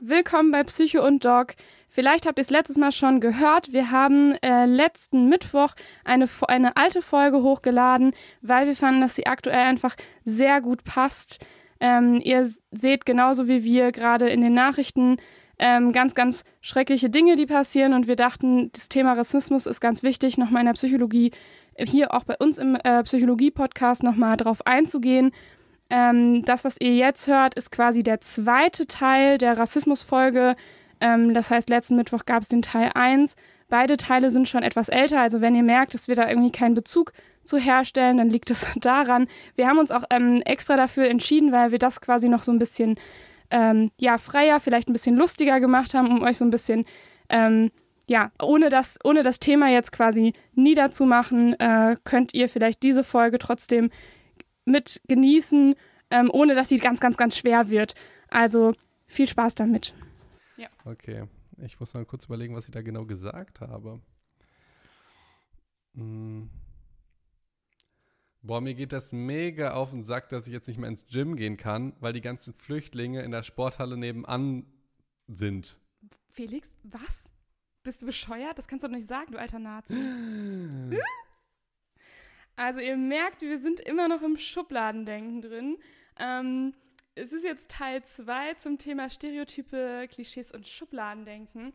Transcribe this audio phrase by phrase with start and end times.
[0.00, 1.56] Willkommen bei Psycho und Dog.
[1.88, 3.72] Vielleicht habt ihr es letztes Mal schon gehört.
[3.72, 5.74] Wir haben äh, letzten Mittwoch
[6.04, 11.44] eine, eine alte Folge hochgeladen, weil wir fanden, dass sie aktuell einfach sehr gut passt.
[11.80, 15.16] Ähm, ihr seht genauso wie wir gerade in den Nachrichten
[15.58, 17.92] ähm, ganz, ganz schreckliche Dinge, die passieren.
[17.92, 21.32] Und wir dachten, das Thema Rassismus ist ganz wichtig, nochmal in der Psychologie,
[21.76, 25.32] hier auch bei uns im äh, Psychologie-Podcast nochmal drauf einzugehen.
[25.90, 30.54] Ähm, das, was ihr jetzt hört, ist quasi der zweite Teil der Rassismusfolge.
[31.00, 33.36] Ähm, das heißt, letzten Mittwoch gab es den Teil 1.
[33.68, 36.74] Beide Teile sind schon etwas älter, also wenn ihr merkt, dass wir da irgendwie keinen
[36.74, 37.12] Bezug
[37.44, 39.26] zu herstellen, dann liegt es daran.
[39.56, 42.58] Wir haben uns auch ähm, extra dafür entschieden, weil wir das quasi noch so ein
[42.58, 42.96] bisschen
[43.50, 46.84] ähm, ja, freier, vielleicht ein bisschen lustiger gemacht haben, um euch so ein bisschen,
[47.30, 47.70] ähm,
[48.06, 53.38] ja, ohne das, ohne das Thema jetzt quasi niederzumachen, äh, könnt ihr vielleicht diese Folge
[53.38, 53.90] trotzdem
[54.68, 55.74] mit genießen,
[56.10, 57.94] ähm, ohne dass sie ganz, ganz, ganz schwer wird.
[58.28, 58.74] Also
[59.06, 59.94] viel Spaß damit.
[60.56, 60.68] Ja.
[60.84, 61.24] Okay,
[61.58, 64.00] ich muss mal kurz überlegen, was ich da genau gesagt habe.
[65.94, 66.50] Hm.
[68.42, 71.36] Boah, mir geht das mega auf den Sack, dass ich jetzt nicht mehr ins Gym
[71.36, 74.64] gehen kann, weil die ganzen Flüchtlinge in der Sporthalle nebenan
[75.26, 75.80] sind.
[76.30, 77.30] Felix, was?
[77.82, 78.56] Bist du bescheuert?
[78.56, 79.94] Das kannst du doch nicht sagen, du alter Nazi.
[82.58, 85.78] also ihr merkt, wir sind immer noch im Schubladendenken drin.
[86.18, 86.74] Ähm,
[87.14, 91.72] es ist jetzt Teil 2 zum Thema Stereotype, Klischees und Schubladendenken.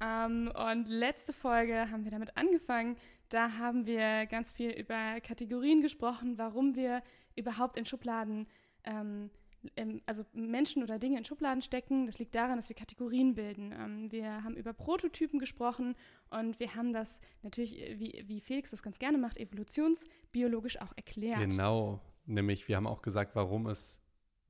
[0.00, 2.96] Ähm, und letzte Folge haben wir damit angefangen,
[3.28, 7.02] da haben wir ganz viel über Kategorien gesprochen, warum wir
[7.36, 8.46] überhaupt in Schubladen,
[8.84, 9.30] ähm,
[10.06, 12.06] also Menschen oder Dinge in Schubladen stecken.
[12.06, 13.72] Das liegt daran, dass wir Kategorien bilden.
[13.72, 15.94] Ähm, wir haben über Prototypen gesprochen
[16.30, 20.92] und wir haben das natürlich, äh, wie, wie Felix das ganz gerne macht, evolutionsbiologisch auch
[20.96, 21.40] erklärt.
[21.40, 23.98] Genau, nämlich wir haben auch gesagt, warum es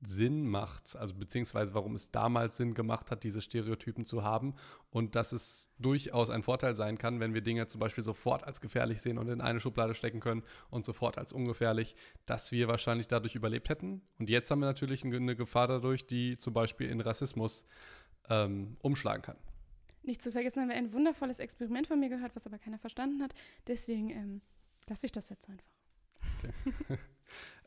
[0.07, 4.55] Sinn macht, also beziehungsweise warum es damals Sinn gemacht hat, diese Stereotypen zu haben
[4.89, 8.61] und dass es durchaus ein Vorteil sein kann, wenn wir Dinge zum Beispiel sofort als
[8.61, 13.07] gefährlich sehen und in eine Schublade stecken können und sofort als ungefährlich, dass wir wahrscheinlich
[13.07, 14.01] dadurch überlebt hätten.
[14.19, 17.65] Und jetzt haben wir natürlich eine Gefahr dadurch, die zum Beispiel in Rassismus
[18.29, 19.37] ähm, umschlagen kann.
[20.03, 23.21] Nicht zu vergessen haben wir ein wundervolles Experiment von mir gehört, was aber keiner verstanden
[23.23, 23.33] hat.
[23.67, 24.41] Deswegen ähm,
[24.87, 25.65] lasse ich das jetzt einfach.
[26.39, 26.97] Okay.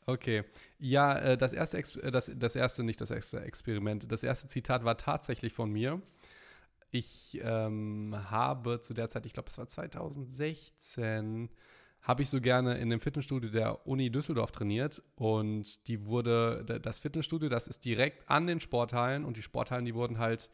[0.06, 0.44] Okay.
[0.78, 4.84] Ja, äh, das erste, äh, das, das erste, nicht das erste Experiment, das erste Zitat
[4.84, 6.00] war tatsächlich von mir.
[6.92, 11.50] Ich ähm, habe zu der Zeit, ich glaube, es war 2016,
[12.02, 17.00] habe ich so gerne in dem Fitnessstudio der Uni Düsseldorf trainiert und die wurde, das
[17.00, 20.48] Fitnessstudio, das ist direkt an den Sporthallen und die Sporthallen, die wurden halt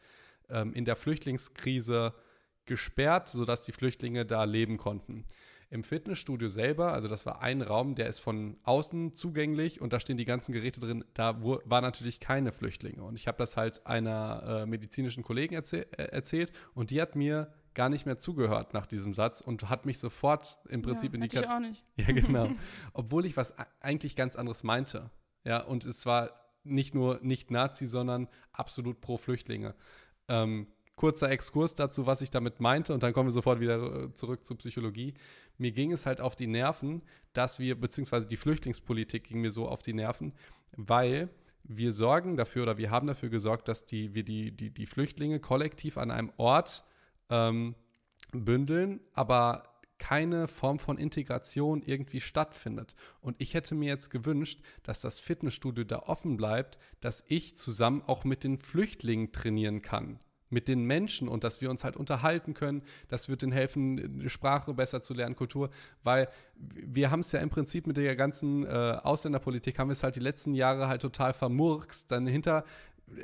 [0.49, 2.15] ähm, in der Flüchtlingskrise
[2.65, 5.25] gesperrt, sodass die Flüchtlinge da leben konnten.
[5.73, 9.99] Im Fitnessstudio selber, also das war ein Raum, der ist von außen zugänglich und da
[9.99, 11.03] stehen die ganzen Geräte drin.
[11.15, 13.01] Da war natürlich keine Flüchtlinge.
[13.03, 17.15] Und ich habe das halt einer äh, medizinischen Kollegin erzäh äh, erzählt und die hat
[17.15, 21.15] mir gar nicht mehr zugehört nach diesem Satz und hat mich sofort im Prinzip ja,
[21.15, 21.47] in die Kategorie.
[21.47, 21.83] Ich auch nicht.
[21.95, 22.49] Ja, genau.
[22.93, 25.09] Obwohl ich was eigentlich ganz anderes meinte.
[25.43, 29.73] Ja, und es war nicht nur nicht Nazi, sondern absolut pro Flüchtlinge.
[30.27, 34.13] Ähm, kurzer Exkurs dazu, was ich damit meinte, und dann kommen wir sofort wieder äh,
[34.13, 35.13] zurück zur Psychologie
[35.57, 37.01] mir ging es halt auf die Nerven,
[37.33, 40.33] dass wir, beziehungsweise die Flüchtlingspolitik ging mir so auf die Nerven,
[40.75, 41.29] weil
[41.63, 45.39] wir sorgen dafür oder wir haben dafür gesorgt, dass die, wir die, die, die Flüchtlinge
[45.39, 46.83] kollektiv an einem Ort
[47.29, 47.75] ähm,
[48.31, 49.63] bündeln, aber
[49.97, 52.95] keine Form von Integration irgendwie stattfindet.
[53.21, 58.01] Und ich hätte mir jetzt gewünscht, dass das Fitnessstudio da offen bleibt, dass ich zusammen
[58.05, 60.19] auch mit den Flüchtlingen trainieren kann
[60.53, 62.83] mit den Menschen und dass wir uns halt unterhalten können.
[63.09, 65.69] Das wird ihnen helfen, Sprache besser zu lernen, Kultur,
[66.03, 68.69] weil wir haben es ja im Prinzip mit der ganzen äh,
[69.03, 72.11] Ausländerpolitik, haben wir es halt die letzten Jahre halt total vermurkst.
[72.11, 72.63] Dann hinter,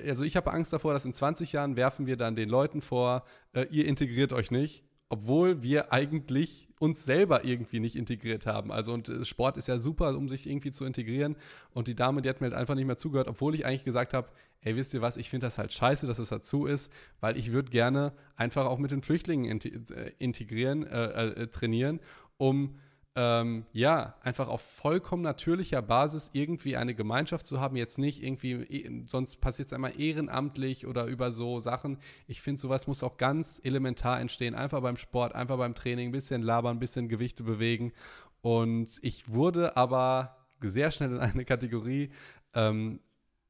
[0.05, 3.23] also ich habe Angst davor, dass in 20 Jahren werfen wir dann den Leuten vor,
[3.53, 8.71] äh, ihr integriert euch nicht obwohl wir eigentlich uns selber irgendwie nicht integriert haben.
[8.71, 11.35] Also und äh, Sport ist ja super, um sich irgendwie zu integrieren.
[11.73, 14.13] Und die Dame, die hat mir halt einfach nicht mehr zugehört, obwohl ich eigentlich gesagt
[14.13, 14.29] habe,
[14.61, 17.51] ey, wisst ihr was, ich finde das halt scheiße, dass es dazu ist, weil ich
[17.51, 21.99] würde gerne einfach auch mit den Flüchtlingen äh, integrieren, äh, äh, trainieren,
[22.37, 22.79] um
[23.15, 28.53] ähm, ja, einfach auf vollkommen natürlicher Basis irgendwie eine Gemeinschaft zu haben, jetzt nicht irgendwie,
[28.53, 31.97] eh, sonst passiert es einmal ehrenamtlich oder über so Sachen.
[32.27, 34.55] Ich finde, sowas muss auch ganz elementar entstehen.
[34.55, 37.93] Einfach beim Sport, einfach beim Training, ein bisschen labern, ein bisschen Gewichte bewegen.
[38.41, 42.11] Und ich wurde aber sehr schnell in eine Kategorie
[42.53, 42.99] ähm,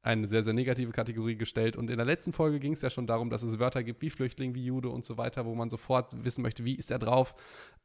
[0.02, 1.76] eine sehr, sehr negative Kategorie gestellt.
[1.76, 4.10] Und in der letzten Folge ging es ja schon darum, dass es Wörter gibt wie
[4.10, 7.34] Flüchtling, wie Jude und so weiter, wo man sofort wissen möchte, wie ist er drauf.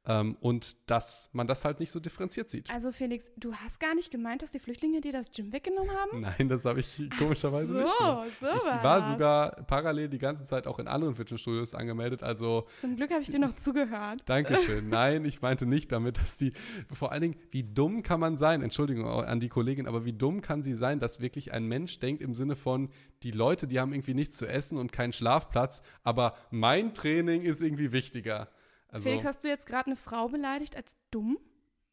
[0.08, 2.70] Ähm, und dass man das halt nicht so differenziert sieht.
[2.70, 6.22] Also Felix, du hast gar nicht gemeint, dass die Flüchtlinge dir das Gym weggenommen haben?
[6.38, 7.98] Nein, das habe ich komischerweise so, nicht.
[7.98, 8.30] Gemacht.
[8.40, 12.22] So, ich war sogar parallel die ganze Zeit auch in anderen Fitnessstudios angemeldet.
[12.22, 14.22] Also Zum Glück habe ich dir noch zugehört.
[14.26, 14.90] Dankeschön.
[14.90, 16.54] Nein, ich meinte nicht damit, dass die,
[16.94, 20.42] vor allen Dingen, wie dumm kann man sein, Entschuldigung an die Kollegin, aber wie dumm
[20.42, 22.90] kann sie sein, dass wirklich ein Mensch denkt im Sinne von,
[23.24, 27.62] die Leute, die haben irgendwie nichts zu essen und keinen Schlafplatz, aber mein Training ist
[27.62, 28.50] irgendwie wichtiger.
[28.90, 31.38] Also, Felix, hast du jetzt gerade eine Frau beleidigt als dumm?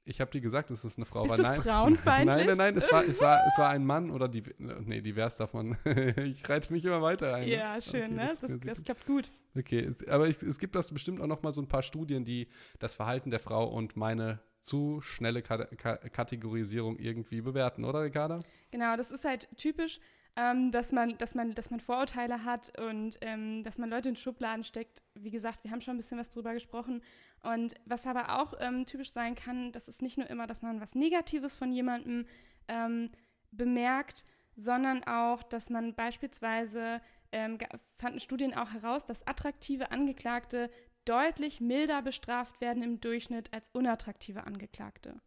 [0.04, 1.38] Ich habe dir gesagt, es eine Frau Bist.
[1.38, 2.36] Du nein, frauenfeindlich?
[2.46, 4.42] nein, nein, nein, es war, es war, es war ein Mann oder die.
[4.58, 5.78] Nee, divers darf man.
[6.16, 7.46] ich reite mich immer weiter ein.
[7.46, 8.28] Ja, schön, okay, ne?
[8.28, 9.30] Das, das, das, klappt gut.
[9.56, 12.48] Okay, aber ich, es gibt das bestimmt auch noch mal so ein paar Studien, die
[12.80, 18.42] das Verhalten der Frau und meine zu schnelle Ka Ka Kategorisierung irgendwie bewerten, oder Ricarda?
[18.70, 20.00] Genau, das ist halt typisch
[20.36, 24.16] ähm, dass, man, dass, man, dass man Vorurteile hat und ähm, dass man Leute in
[24.16, 25.02] Schubladen steckt.
[25.14, 27.02] Wie gesagt, wir haben schon ein bisschen was drüber gesprochen.
[27.42, 30.80] Und was aber auch ähm, typisch sein kann, das ist nicht nur immer, dass man
[30.80, 32.26] was Negatives von jemandem
[32.68, 33.10] ähm,
[33.50, 34.24] bemerkt,
[34.54, 37.58] sondern auch, dass man beispielsweise, ähm,
[37.98, 40.70] fanden Studien auch heraus, dass attraktive Angeklagte
[41.04, 45.20] deutlich milder bestraft werden im Durchschnitt als unattraktive Angeklagte.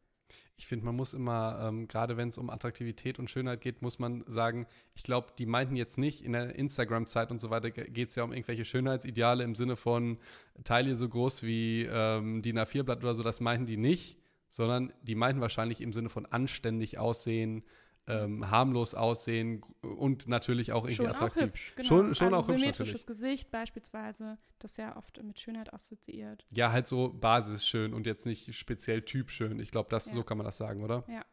[0.58, 4.00] Ich finde, man muss immer, ähm, gerade wenn es um Attraktivität und Schönheit geht, muss
[4.00, 8.10] man sagen, ich glaube, die meinten jetzt nicht, in der Instagram-Zeit und so weiter geht
[8.10, 10.18] es ja um irgendwelche Schönheitsideale im Sinne von
[10.64, 14.18] Taille so groß wie ähm, DIN A4-Blatt oder so, das meinten die nicht,
[14.48, 17.64] sondern die meinten wahrscheinlich im Sinne von anständig aussehen,
[18.08, 21.42] ähm, harmlos aussehen und natürlich auch irgendwie schon attraktiv.
[21.42, 21.88] Auch hübsch, genau.
[21.88, 23.06] Schon, schon also auch hübsch symmetrisches natürlich.
[23.06, 26.46] Gesicht beispielsweise, das ja oft mit Schönheit assoziiert.
[26.52, 29.60] Ja, halt so basisschön und jetzt nicht speziell typschön.
[29.60, 30.00] Ich glaube, ja.
[30.00, 31.04] so kann man das sagen, oder?
[31.08, 31.26] Ja.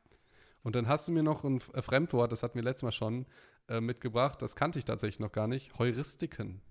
[0.62, 3.26] Und dann hast du mir noch ein Fremdwort, das hatten wir letztes Mal schon
[3.68, 6.62] äh, mitgebracht, das kannte ich tatsächlich noch gar nicht, Heuristiken.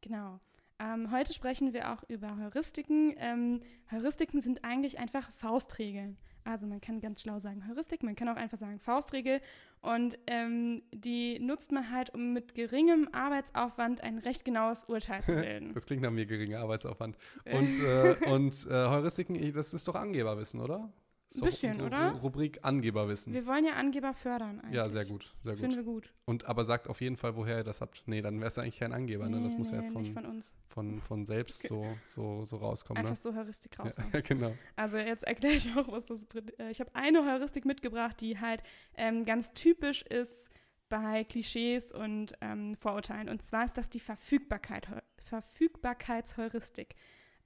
[0.00, 0.40] Genau.
[0.78, 3.14] Ähm, heute sprechen wir auch über Heuristiken.
[3.18, 6.16] Ähm, Heuristiken sind eigentlich einfach Faustregeln.
[6.44, 9.40] Also man kann ganz schlau sagen Heuristik, man kann auch einfach sagen Faustregel.
[9.80, 15.34] Und ähm, die nutzt man halt, um mit geringem Arbeitsaufwand ein recht genaues Urteil zu
[15.34, 15.72] bilden.
[15.74, 17.16] das klingt nach mir geringer Arbeitsaufwand.
[17.44, 20.90] Und, äh, und äh, Heuristiken, das ist doch Angeberwissen, oder?
[21.34, 22.12] Ein bisschen, oder?
[22.12, 23.32] Rubrik Angeberwissen.
[23.32, 24.74] Wir wollen ja Angeber fördern eigentlich.
[24.74, 25.60] Ja, sehr gut, sehr gut.
[25.60, 26.12] Finden wir gut.
[26.26, 28.04] Und aber sagt auf jeden Fall, woher ihr das habt.
[28.06, 29.42] Nee, dann wäre es eigentlich kein Angeber, nee, ne?
[29.42, 30.54] Das muss nee, ja von, von uns.
[30.68, 32.98] Von, von selbst so, so, so rauskommen.
[32.98, 33.16] Einfach ne?
[33.16, 33.96] so Heuristik raus.
[34.12, 34.54] Ja, genau.
[34.76, 36.24] Also jetzt erkläre ich auch, was das.
[36.58, 38.62] Äh, ich habe eine Heuristik mitgebracht, die halt
[38.96, 40.48] ähm, ganz typisch ist
[40.88, 43.28] bei Klischees und ähm, Vorurteilen.
[43.28, 44.86] Und zwar ist das die Verfügbarkeit,
[45.24, 46.94] Verfügbarkeitsheuristik.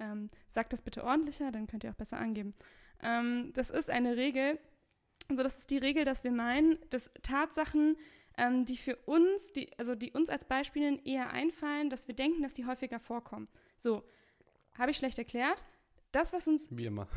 [0.00, 2.54] Ähm, sagt das bitte ordentlicher, dann könnt ihr auch besser angeben.
[3.02, 4.58] Ähm, das ist eine Regel,
[5.28, 7.96] also das ist die Regel, dass wir meinen, dass Tatsachen,
[8.36, 12.42] ähm, die für uns, die, also die uns als Beispielen eher einfallen, dass wir denken,
[12.42, 13.48] dass die häufiger vorkommen.
[13.76, 14.04] So,
[14.78, 15.64] habe ich schlecht erklärt?
[16.12, 16.68] Das, was uns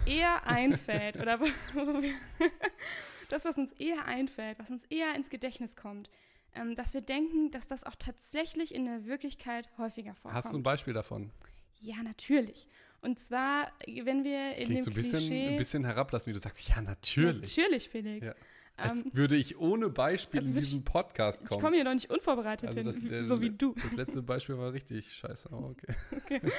[0.06, 1.40] eher einfällt, oder
[3.30, 6.10] das, was uns eher einfällt, was uns eher ins Gedächtnis kommt,
[6.54, 10.36] ähm, dass wir denken, dass das auch tatsächlich in der Wirklichkeit häufiger vorkommt.
[10.36, 11.32] Hast du ein Beispiel davon?
[11.80, 12.68] Ja, natürlich.
[13.02, 16.34] Und zwar, wenn wir in Klingt dem so ein bisschen, Klischee, ein bisschen herablassen, wie
[16.34, 17.58] du sagst, ja, natürlich.
[17.58, 18.28] Natürlich, Felix.
[18.28, 18.36] Ja.
[18.78, 21.62] Als Ähm, würde ich ohne Beispiel in diesen Podcast ich kommen.
[21.62, 23.76] komme hier noch nicht unvorbereitet Also hin, das, der, so wie du.
[23.82, 25.50] Das letzte Beispiel war richtig scheiße.
[25.52, 26.42] Oh, okay.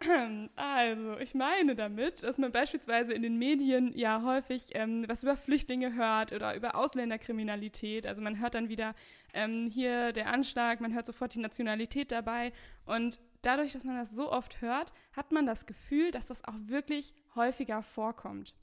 [0.56, 5.36] Also, ich meine damit, dass man beispielsweise in den Medien ja häufig ähm, was über
[5.36, 8.06] Flüchtlinge hört oder über Ausländerkriminalität.
[8.06, 8.94] Also man hört dann wieder
[9.32, 12.52] ähm, hier der Anschlag, man hört sofort die Nationalität dabei.
[12.84, 16.54] Und dadurch, dass man das so oft hört, hat man das Gefühl, dass das auch
[16.66, 18.54] wirklich häufiger vorkommt.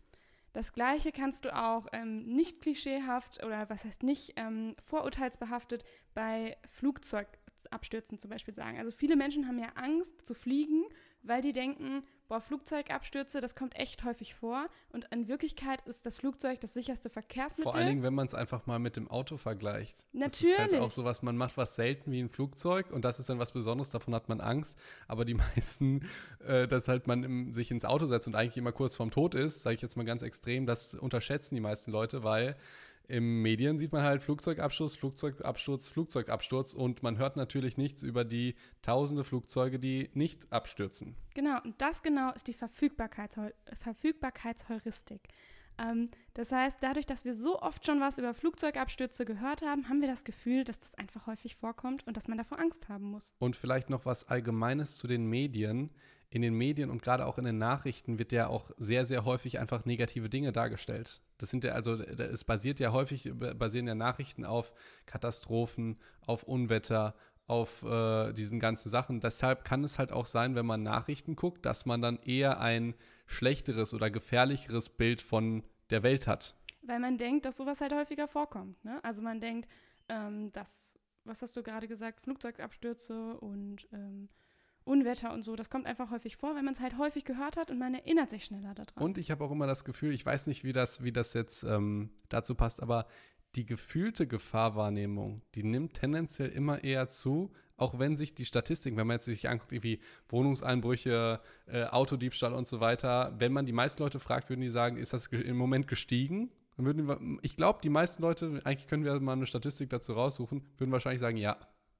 [0.51, 6.57] Das Gleiche kannst du auch ähm, nicht klischeehaft oder was heißt nicht ähm, vorurteilsbehaftet bei
[6.69, 8.77] Flugzeugabstürzen zum Beispiel sagen.
[8.77, 10.83] Also viele Menschen haben ja Angst zu fliegen,
[11.23, 14.67] weil die denken, boah, Flugzeugabstürze, das kommt echt häufig vor.
[14.91, 17.71] Und in Wirklichkeit ist das Flugzeug das sicherste Verkehrsmittel.
[17.71, 20.03] Vor allen Dingen, wenn man es einfach mal mit dem Auto vergleicht.
[20.13, 20.55] Natürlich.
[20.55, 23.19] Das ist halt auch so was, man macht was selten wie ein Flugzeug und das
[23.19, 24.77] ist dann was Besonderes, davon hat man Angst.
[25.07, 26.07] Aber die meisten,
[26.45, 29.35] äh, dass halt man im, sich ins Auto setzt und eigentlich immer kurz vorm Tod
[29.35, 32.55] ist, sage ich jetzt mal ganz extrem, das unterschätzen die meisten Leute, weil
[33.07, 38.55] im Medien sieht man halt Flugzeugabsturz, Flugzeugabsturz, Flugzeugabsturz und man hört natürlich nichts über die
[38.81, 41.15] tausende Flugzeuge, die nicht abstürzen.
[41.33, 45.29] Genau, und das genau ist die Verfügbarkeitsheu Verfügbarkeitsheuristik.
[45.77, 50.01] Ähm, das heißt, dadurch, dass wir so oft schon was über Flugzeugabstürze gehört haben, haben
[50.01, 53.33] wir das Gefühl, dass das einfach häufig vorkommt und dass man davor Angst haben muss.
[53.39, 55.89] Und vielleicht noch was Allgemeines zu den Medien.
[56.33, 59.59] In den Medien und gerade auch in den Nachrichten wird ja auch sehr, sehr häufig
[59.59, 61.21] einfach negative Dinge dargestellt.
[61.37, 64.73] Das sind ja, also es basiert ja häufig, basieren ja Nachrichten auf
[65.05, 67.13] Katastrophen, auf Unwetter,
[67.45, 69.19] auf äh, diesen ganzen Sachen.
[69.19, 72.95] Deshalb kann es halt auch sein, wenn man Nachrichten guckt, dass man dann eher ein
[73.27, 75.61] schlechteres oder gefährlicheres Bild von
[75.91, 76.55] der Welt hat.
[76.81, 78.83] Weil man denkt, dass sowas halt häufiger vorkommt.
[78.83, 78.99] Ne?
[79.03, 79.69] Also man denkt,
[80.09, 84.29] ähm, dass, was hast du gerade gesagt, Flugzeugabstürze und ähm,
[84.85, 87.71] Unwetter und so, das kommt einfach häufig vor, weil man es halt häufig gehört hat
[87.71, 89.03] und man erinnert sich schneller daran.
[89.03, 91.63] Und ich habe auch immer das Gefühl, ich weiß nicht, wie das, wie das jetzt
[91.63, 93.07] ähm, dazu passt, aber
[93.55, 99.07] die gefühlte Gefahrwahrnehmung, die nimmt tendenziell immer eher zu, auch wenn sich die Statistiken, wenn
[99.07, 99.99] man jetzt sich anguckt, wie
[100.29, 104.97] Wohnungseinbrüche, äh, Autodiebstahl und so weiter, wenn man die meisten Leute fragt, würden die sagen,
[104.97, 106.51] ist das im Moment gestiegen?
[106.77, 110.65] Würden wir, ich glaube, die meisten Leute, eigentlich können wir mal eine Statistik dazu raussuchen,
[110.77, 111.57] würden wahrscheinlich sagen, ja,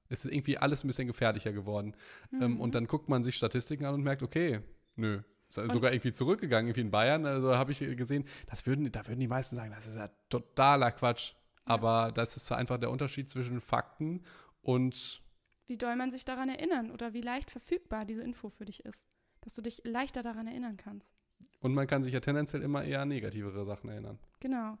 [0.08, 1.94] es ist irgendwie alles ein bisschen gefährlicher geworden.
[2.32, 2.44] Ähm, mhm.
[2.44, 4.60] Ähm, und dann guckt man sich Statistiken an und merkt, okay,
[4.96, 5.22] nö.
[5.46, 7.26] Ist sogar irgendwie zurückgegangen, irgendwie in Bayern.
[7.26, 10.90] Also habe ich gesehen, das würden, da würden die meisten sagen, das ist ja totaler
[10.90, 11.32] Quatsch.
[11.32, 11.36] Ja.
[11.66, 14.24] Aber das ist einfach der Unterschied zwischen Fakten
[14.62, 15.22] und.
[15.66, 19.06] Wie doll man sich daran erinnern oder wie leicht verfügbar diese Info für dich ist.
[19.42, 21.14] Dass du dich leichter daran erinnern kannst.
[21.60, 24.18] Und man kann sich ja tendenziell immer eher an negativere Sachen erinnern.
[24.40, 24.76] Genau.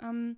[0.00, 0.36] Ähm,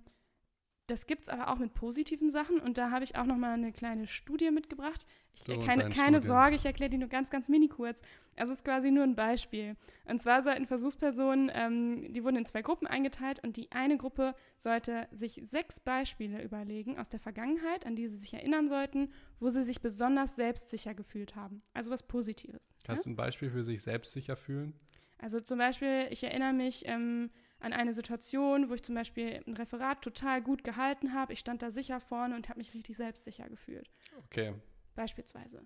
[0.87, 3.53] das gibt es aber auch mit positiven Sachen und da habe ich auch noch mal
[3.53, 5.05] eine kleine Studie mitgebracht.
[5.33, 8.01] Ich, so, keine, keine Sorge, ich erkläre die nur ganz, ganz mini kurz.
[8.35, 9.77] Also es ist quasi nur ein Beispiel.
[10.05, 14.35] Und zwar sollten Versuchspersonen, ähm, die wurden in zwei Gruppen eingeteilt und die eine Gruppe
[14.57, 19.49] sollte sich sechs Beispiele überlegen aus der Vergangenheit, an die sie sich erinnern sollten, wo
[19.49, 21.61] sie sich besonders selbstsicher gefühlt haben.
[21.73, 22.73] Also was Positives.
[22.87, 23.03] Hast ja?
[23.03, 24.73] du ein Beispiel für sich selbstsicher fühlen?
[25.19, 27.29] Also zum Beispiel, ich erinnere mich, ähm,
[27.61, 31.33] an eine Situation, wo ich zum Beispiel ein Referat total gut gehalten habe.
[31.33, 33.89] Ich stand da sicher vorne und habe mich richtig selbstsicher gefühlt.
[34.25, 34.53] Okay.
[34.95, 35.65] Beispielsweise.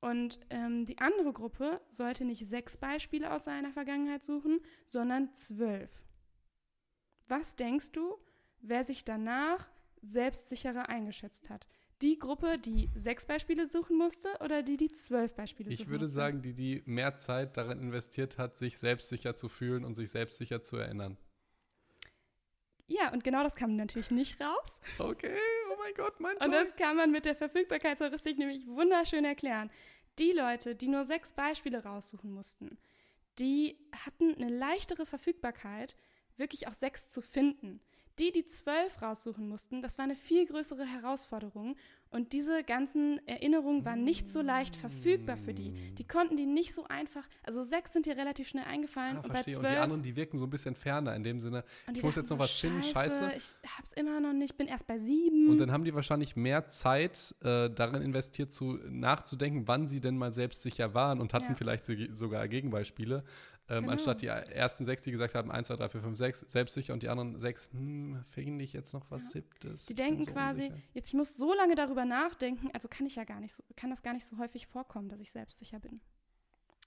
[0.00, 5.90] Und ähm, die andere Gruppe sollte nicht sechs Beispiele aus seiner Vergangenheit suchen, sondern zwölf.
[7.28, 8.16] Was denkst du,
[8.60, 9.70] wer sich danach
[10.02, 11.66] selbstsicherer eingeschätzt hat?
[12.02, 15.94] Die Gruppe, die sechs Beispiele suchen musste oder die, die zwölf Beispiele ich suchen musste?
[15.94, 19.94] Ich würde sagen, die, die mehr Zeit darin investiert hat, sich selbstsicher zu fühlen und
[19.94, 21.16] sich selbstsicher zu erinnern.
[22.88, 24.80] Ja, und genau das kam natürlich nicht raus.
[24.98, 25.36] Okay,
[25.72, 29.70] oh mein Gott, mein Und das kann man mit der Verfügbarkeitsheuristik nämlich wunderschön erklären.
[30.18, 32.78] Die Leute, die nur sechs Beispiele raussuchen mussten,
[33.38, 35.96] die hatten eine leichtere Verfügbarkeit,
[36.36, 37.80] wirklich auch sechs zu finden.
[38.18, 41.76] Die, die zwölf raussuchen mussten, das war eine viel größere Herausforderung.
[42.10, 45.72] Und diese ganzen Erinnerungen waren nicht so leicht verfügbar für die.
[45.98, 47.24] Die konnten die nicht so einfach.
[47.42, 49.18] Also sechs sind hier relativ schnell eingefallen.
[49.18, 51.40] Ah, und, bei zwölf, und die anderen, die wirken so ein bisschen ferner in dem
[51.40, 51.64] Sinne.
[51.92, 53.32] Ich muss jetzt noch so, was finden, scheiße.
[53.36, 55.50] Ich hab's immer noch nicht, bin erst bei sieben.
[55.50, 60.16] Und dann haben die wahrscheinlich mehr Zeit äh, darin investiert, zu, nachzudenken, wann sie denn
[60.16, 61.54] mal selbstsicher waren und hatten ja.
[61.54, 63.24] vielleicht sogar Gegenbeispiele.
[63.68, 63.92] Ähm, genau.
[63.92, 67.02] Anstatt die ersten sechs, die gesagt haben, 1, 2, 3, 4, 5, 6, selbstsicher und
[67.02, 69.30] die anderen sechs, hm, finde ich jetzt noch was ja.
[69.30, 69.86] Siebtes.
[69.86, 70.82] Die denken so quasi, unsicher.
[70.94, 73.90] jetzt ich muss so lange darüber nachdenken, also kann ich ja gar nicht so, kann
[73.90, 76.00] das gar nicht so häufig vorkommen, dass ich selbstsicher bin.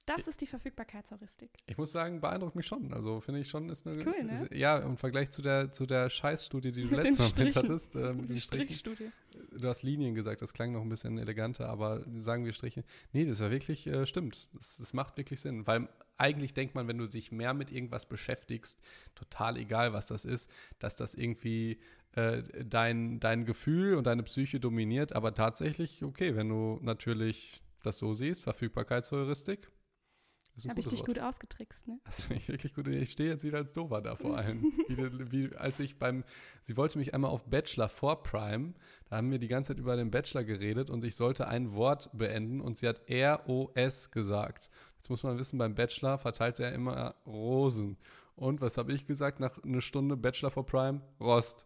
[0.06, 1.52] Das ist die Verfügbarkeitsheuristik.
[1.68, 2.92] Ich muss sagen, beeinruckt mich schon.
[2.94, 3.98] Also finde ich schon, ist eine.
[3.98, 4.44] Ist cool, ne?
[4.44, 7.96] Ist, ja, im Vergleich zu der, zu der Scheißstudie, die du letztes Mal mit hattest.
[7.96, 9.12] Äh, mit die Strichstudie.
[9.52, 12.84] Du hast Linien gesagt, das klang noch ein bisschen eleganter, aber sagen wir Striche.
[13.14, 14.50] Nee, das war wirklich, äh, stimmt.
[14.54, 15.68] Das, das macht wirklich Sinn.
[15.68, 15.88] Weil
[16.20, 18.82] eigentlich denkt man, wenn du dich mehr mit irgendwas beschäftigst,
[19.16, 20.50] total egal, was das ist,
[20.80, 21.80] dass das irgendwie
[22.14, 25.14] äh, dein, dein Gefühl und deine Psyche dominiert.
[25.14, 29.72] Aber tatsächlich, okay, wenn du natürlich das so siehst, Verfügbarkeitsheuristik,
[30.68, 31.08] habe ich dich Wort.
[31.08, 32.00] gut ausgetrickst, ne?
[32.04, 32.88] Das finde ich wirklich gut.
[32.88, 34.74] Ich stehe jetzt wieder als Dover da vor allem.
[34.88, 34.98] wie,
[35.32, 36.24] wie, als ich beim,
[36.62, 38.74] sie wollte mich einmal auf Bachelor vor Prime,
[39.06, 42.10] da haben wir die ganze Zeit über den Bachelor geredet und ich sollte ein Wort
[42.14, 44.70] beenden und sie hat R-O-S gesagt.
[45.10, 47.98] Muss man wissen, beim Bachelor verteilt er immer Rosen.
[48.36, 51.02] Und was habe ich gesagt nach einer Stunde Bachelor for Prime?
[51.20, 51.66] Rost.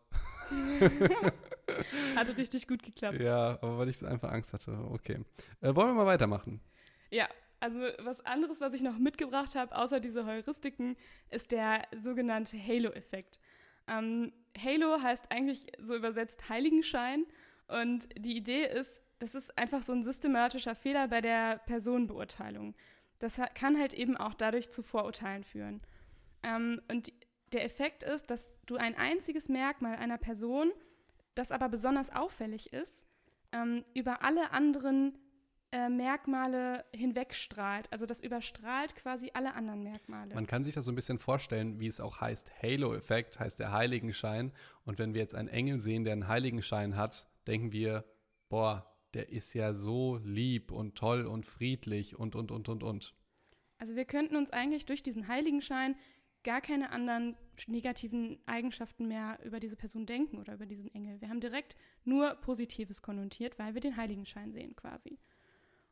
[2.15, 3.19] hatte richtig gut geklappt.
[3.19, 4.71] Ja, aber weil ich so einfach Angst hatte.
[4.91, 5.19] Okay.
[5.61, 6.61] Äh, wollen wir mal weitermachen?
[7.11, 7.27] Ja,
[7.59, 10.95] also was anderes, was ich noch mitgebracht habe, außer diese Heuristiken,
[11.29, 13.39] ist der sogenannte Halo-Effekt.
[13.87, 17.25] Ähm, Halo heißt eigentlich so übersetzt Heiligenschein.
[17.67, 22.75] Und die Idee ist, das ist einfach so ein systematischer Fehler bei der Personenbeurteilung
[23.23, 25.81] das kann halt eben auch dadurch zu Vorurteilen führen.
[26.43, 27.13] Ähm, und
[27.53, 30.71] der Effekt ist, dass du ein einziges Merkmal einer Person,
[31.33, 33.05] das aber besonders auffällig ist,
[33.53, 35.17] ähm, über alle anderen
[35.71, 37.89] äh, Merkmale hinwegstrahlt.
[37.93, 40.35] Also das überstrahlt quasi alle anderen Merkmale.
[40.35, 42.51] Man kann sich das so ein bisschen vorstellen, wie es auch heißt.
[42.61, 44.51] Halo-Effekt heißt der Heiligenschein.
[44.83, 48.03] Und wenn wir jetzt einen Engel sehen, der einen Heiligenschein hat, denken wir,
[48.49, 53.13] boah, der ist ja so lieb und toll und friedlich und, und, und, und, und.
[53.77, 55.95] Also wir könnten uns eigentlich durch diesen Heiligenschein
[56.43, 57.35] gar keine anderen
[57.67, 61.21] negativen Eigenschaften mehr über diese Person denken oder über diesen Engel.
[61.21, 65.19] Wir haben direkt nur Positives konnotiert, weil wir den Heiligenschein sehen quasi.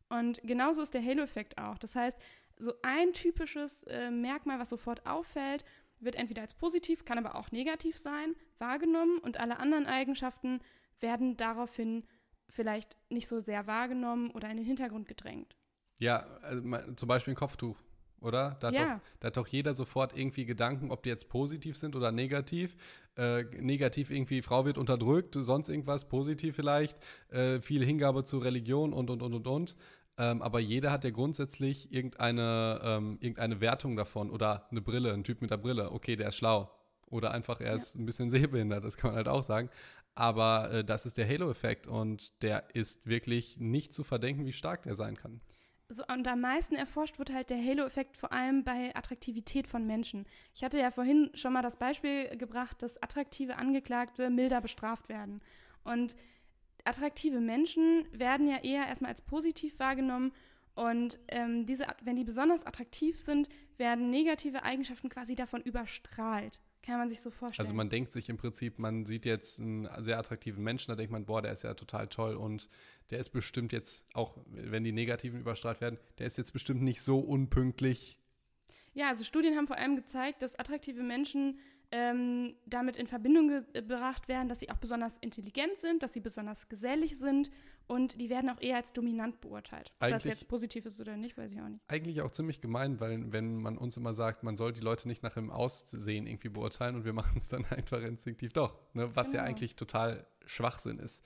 [0.09, 1.77] Und genauso ist der Halo-Effekt auch.
[1.77, 2.17] Das heißt,
[2.57, 5.63] so ein typisches äh, Merkmal, was sofort auffällt,
[5.99, 10.59] wird entweder als positiv, kann aber auch negativ sein, wahrgenommen und alle anderen Eigenschaften
[10.99, 12.05] werden daraufhin
[12.51, 15.55] vielleicht nicht so sehr wahrgenommen oder in den Hintergrund gedrängt.
[15.99, 17.77] Ja, also, zum Beispiel ein Kopftuch
[18.21, 18.55] oder?
[18.59, 18.95] Da hat, ja.
[18.95, 22.75] doch, da hat doch jeder sofort irgendwie Gedanken, ob die jetzt positiv sind oder negativ.
[23.17, 28.93] Äh, negativ irgendwie, Frau wird unterdrückt, sonst irgendwas, positiv vielleicht, äh, viel Hingabe zur Religion
[28.93, 29.75] und, und, und, und, und.
[30.17, 35.23] Ähm, aber jeder hat ja grundsätzlich irgendeine, ähm, irgendeine Wertung davon oder eine Brille, ein
[35.23, 35.91] Typ mit der Brille.
[35.91, 36.69] Okay, der ist schlau.
[37.11, 37.75] Oder einfach, er ja.
[37.75, 39.69] ist ein bisschen sehbehindert, das kann man halt auch sagen.
[40.15, 44.81] Aber äh, das ist der Halo-Effekt und der ist wirklich nicht zu verdenken, wie stark
[44.83, 45.41] der sein kann
[45.93, 50.25] so, und am meisten erforscht wird halt der Halo-Effekt vor allem bei Attraktivität von Menschen.
[50.53, 55.41] Ich hatte ja vorhin schon mal das Beispiel gebracht, dass attraktive Angeklagte milder bestraft werden.
[55.83, 56.15] Und
[56.85, 60.31] attraktive Menschen werden ja eher erstmal als positiv wahrgenommen.
[60.75, 66.59] Und ähm, diese, wenn die besonders attraktiv sind, werden negative Eigenschaften quasi davon überstrahlt.
[66.83, 67.65] Kann man sich so vorstellen.
[67.65, 71.11] Also man denkt sich im Prinzip, man sieht jetzt einen sehr attraktiven Menschen, da denkt
[71.11, 72.69] man, boah, der ist ja total toll und
[73.11, 77.01] der ist bestimmt jetzt, auch wenn die Negativen überstrahlt werden, der ist jetzt bestimmt nicht
[77.03, 78.17] so unpünktlich.
[78.93, 81.59] Ja, also Studien haben vor allem gezeigt, dass attraktive Menschen
[81.91, 86.67] ähm, damit in Verbindung gebracht werden, dass sie auch besonders intelligent sind, dass sie besonders
[86.69, 87.51] gesellig sind
[87.91, 89.91] und die werden auch eher als dominant beurteilt.
[89.99, 91.83] Ob das jetzt positiv ist oder nicht, weiß ich auch nicht.
[91.89, 95.23] Eigentlich auch ziemlich gemein, weil wenn man uns immer sagt, man soll die Leute nicht
[95.23, 99.13] nach dem Aussehen irgendwie beurteilen und wir machen es dann einfach instinktiv doch, ne?
[99.13, 99.43] was genau.
[99.43, 101.21] ja eigentlich total Schwachsinn ist.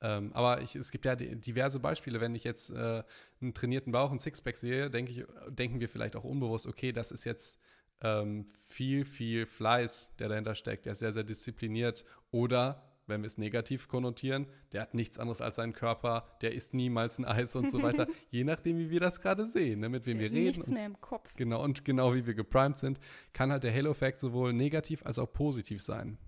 [0.00, 2.18] Ähm, aber ich, es gibt ja diverse Beispiele.
[2.18, 3.02] Wenn ich jetzt äh,
[3.42, 7.12] einen trainierten Bauch, einen Sixpack sehe, denke ich, denken wir vielleicht auch unbewusst, okay, das
[7.12, 7.60] ist jetzt
[8.00, 10.86] ähm, viel, viel Fleiß, der dahinter steckt.
[10.86, 12.04] Der ist sehr, sehr diszipliniert.
[12.30, 16.74] Oder, wenn wir es negativ konnotieren, der hat nichts anderes als seinen Körper, der isst
[16.74, 18.06] niemals ein Eis und so weiter.
[18.30, 20.44] Je nachdem, wie wir das gerade sehen, ne, mit wem wir reden.
[20.44, 21.34] Nichts mehr im Kopf.
[21.36, 22.98] Genau, und genau wie wir geprimed sind,
[23.32, 26.18] kann halt der Halo-Effekt sowohl negativ als auch positiv sein.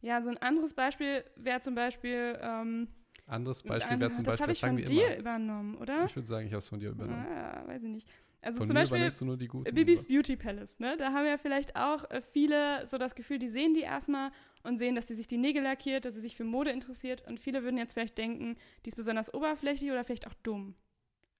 [0.00, 2.38] Ja, so ein anderes Beispiel wäre zum Beispiel.
[2.40, 2.88] Ähm,
[3.26, 4.54] anderes Beispiel wäre zum das Beispiel.
[4.54, 5.18] Das habe ich von dir immer.
[5.18, 6.06] übernommen, oder?
[6.06, 7.26] Ich würde sagen, ich habe es von dir übernommen.
[7.26, 8.08] Ah, weiß ich nicht.
[8.42, 9.10] Also Von zum Beispiel
[9.72, 10.96] Bibis Beauty Palace, ne?
[10.96, 14.30] Da haben ja vielleicht auch äh, viele so das Gefühl, die sehen die erstmal
[14.62, 17.38] und sehen, dass sie sich die Nägel lackiert, dass sie sich für Mode interessiert und
[17.38, 20.74] viele würden jetzt vielleicht denken, die ist besonders oberflächlich oder vielleicht auch dumm.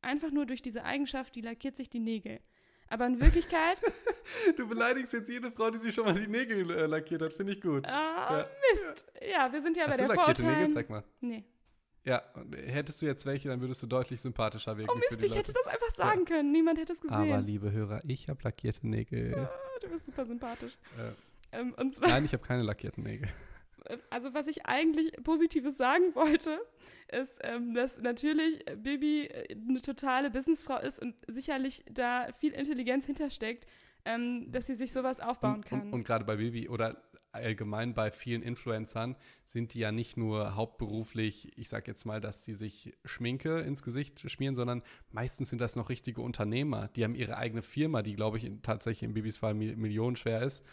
[0.03, 2.41] Einfach nur durch diese Eigenschaft, die lackiert sich die Nägel.
[2.89, 3.81] Aber in Wirklichkeit.
[4.57, 7.53] du beleidigst jetzt jede Frau, die sich schon mal die Nägel äh, lackiert hat, finde
[7.53, 7.87] ich gut.
[7.87, 8.49] Ah, ja.
[8.73, 9.07] Mist.
[9.33, 10.69] Ja, wir sind ja Hast bei der du lackierte Nägel?
[10.71, 11.05] Zeig mal.
[11.21, 11.45] Nee.
[12.05, 12.23] Ja,
[12.67, 14.91] hättest du jetzt welche, dann würdest du deutlich sympathischer wirken.
[14.95, 16.37] Oh Mist, ich hätte das einfach sagen ja.
[16.37, 16.53] können.
[16.53, 17.15] Niemand hätte es gesehen.
[17.15, 19.35] Aber liebe Hörer, ich habe lackierte Nägel.
[19.37, 19.51] Ah,
[19.83, 20.79] du bist super sympathisch.
[20.99, 23.29] Äh, ähm, Nein, ich habe keine lackierten Nägel.
[24.11, 26.61] Also was ich eigentlich Positives sagen wollte,
[27.11, 33.07] ist, ähm, dass natürlich Bibi äh, eine totale Businessfrau ist und sicherlich da viel Intelligenz
[33.07, 33.67] hintersteckt,
[34.05, 35.81] ähm, dass sie sich sowas aufbauen und, kann.
[35.81, 40.55] Und, und gerade bei Bibi oder allgemein bei vielen Influencern sind die ja nicht nur
[40.57, 45.61] hauptberuflich, ich sag jetzt mal, dass sie sich Schminke ins Gesicht schmieren, sondern meistens sind
[45.61, 46.88] das noch richtige Unternehmer.
[46.88, 50.64] Die haben ihre eigene Firma, die, glaube ich, tatsächlich in Bibis Fall millionenschwer ist.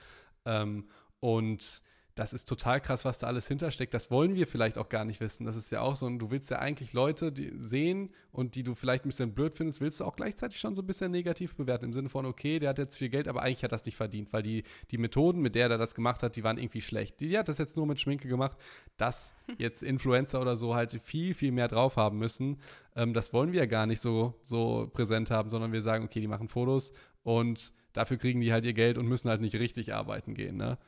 [0.45, 0.87] Ähm,
[1.19, 1.81] und
[2.17, 3.93] das ist total krass, was da alles hintersteckt.
[3.93, 5.45] Das wollen wir vielleicht auch gar nicht wissen.
[5.45, 8.73] Das ist ja auch so, du willst ja eigentlich Leute die sehen und die du
[8.73, 11.85] vielleicht ein bisschen blöd findest, willst du auch gleichzeitig schon so ein bisschen negativ bewerten.
[11.85, 14.33] Im Sinne von, okay, der hat jetzt viel Geld, aber eigentlich hat das nicht verdient,
[14.33, 17.19] weil die, die Methoden, mit der er das gemacht hat, die waren irgendwie schlecht.
[17.19, 18.57] Die, die hat das jetzt nur mit Schminke gemacht,
[18.97, 22.57] dass jetzt Influencer oder so halt viel, viel mehr drauf haben müssen.
[22.95, 26.19] Ähm, das wollen wir ja gar nicht so, so präsent haben, sondern wir sagen, okay,
[26.19, 29.93] die machen Fotos und dafür kriegen die halt ihr Geld und müssen halt nicht richtig
[29.93, 30.79] arbeiten gehen, ne?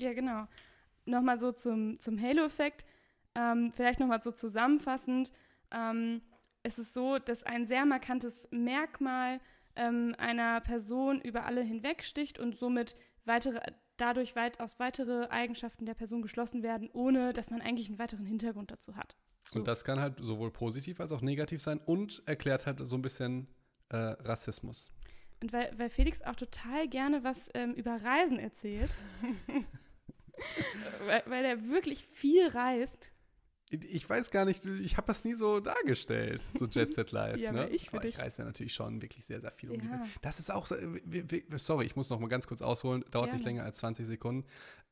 [0.00, 0.46] Ja, genau.
[1.04, 2.86] Nochmal so zum, zum Halo-Effekt.
[3.34, 5.30] Ähm, vielleicht nochmal so zusammenfassend.
[5.70, 6.22] Ähm,
[6.62, 9.40] es ist so, dass ein sehr markantes Merkmal
[9.76, 13.60] ähm, einer Person über alle hinwegsticht und somit weitere,
[13.98, 18.70] dadurch weitaus weitere Eigenschaften der Person geschlossen werden, ohne dass man eigentlich einen weiteren Hintergrund
[18.70, 19.16] dazu hat.
[19.44, 19.58] So.
[19.58, 23.02] Und das kann halt sowohl positiv als auch negativ sein und erklärt halt so ein
[23.02, 23.48] bisschen
[23.90, 24.92] äh, Rassismus.
[25.42, 28.94] Und weil, weil Felix auch total gerne was ähm, über Reisen erzählt,
[31.06, 33.10] weil, weil er wirklich viel reist.
[33.70, 37.38] Ich weiß gar nicht, ich habe das nie so dargestellt, so Jet Set Live.
[37.38, 37.68] ja, ne?
[37.68, 40.02] ich, aber ich reise ja natürlich schon wirklich sehr, sehr viel um ja.
[40.02, 40.74] die Das ist auch so,
[41.56, 43.36] sorry, ich muss noch mal ganz kurz ausholen, dauert Gerne.
[43.36, 44.44] nicht länger als 20 Sekunden.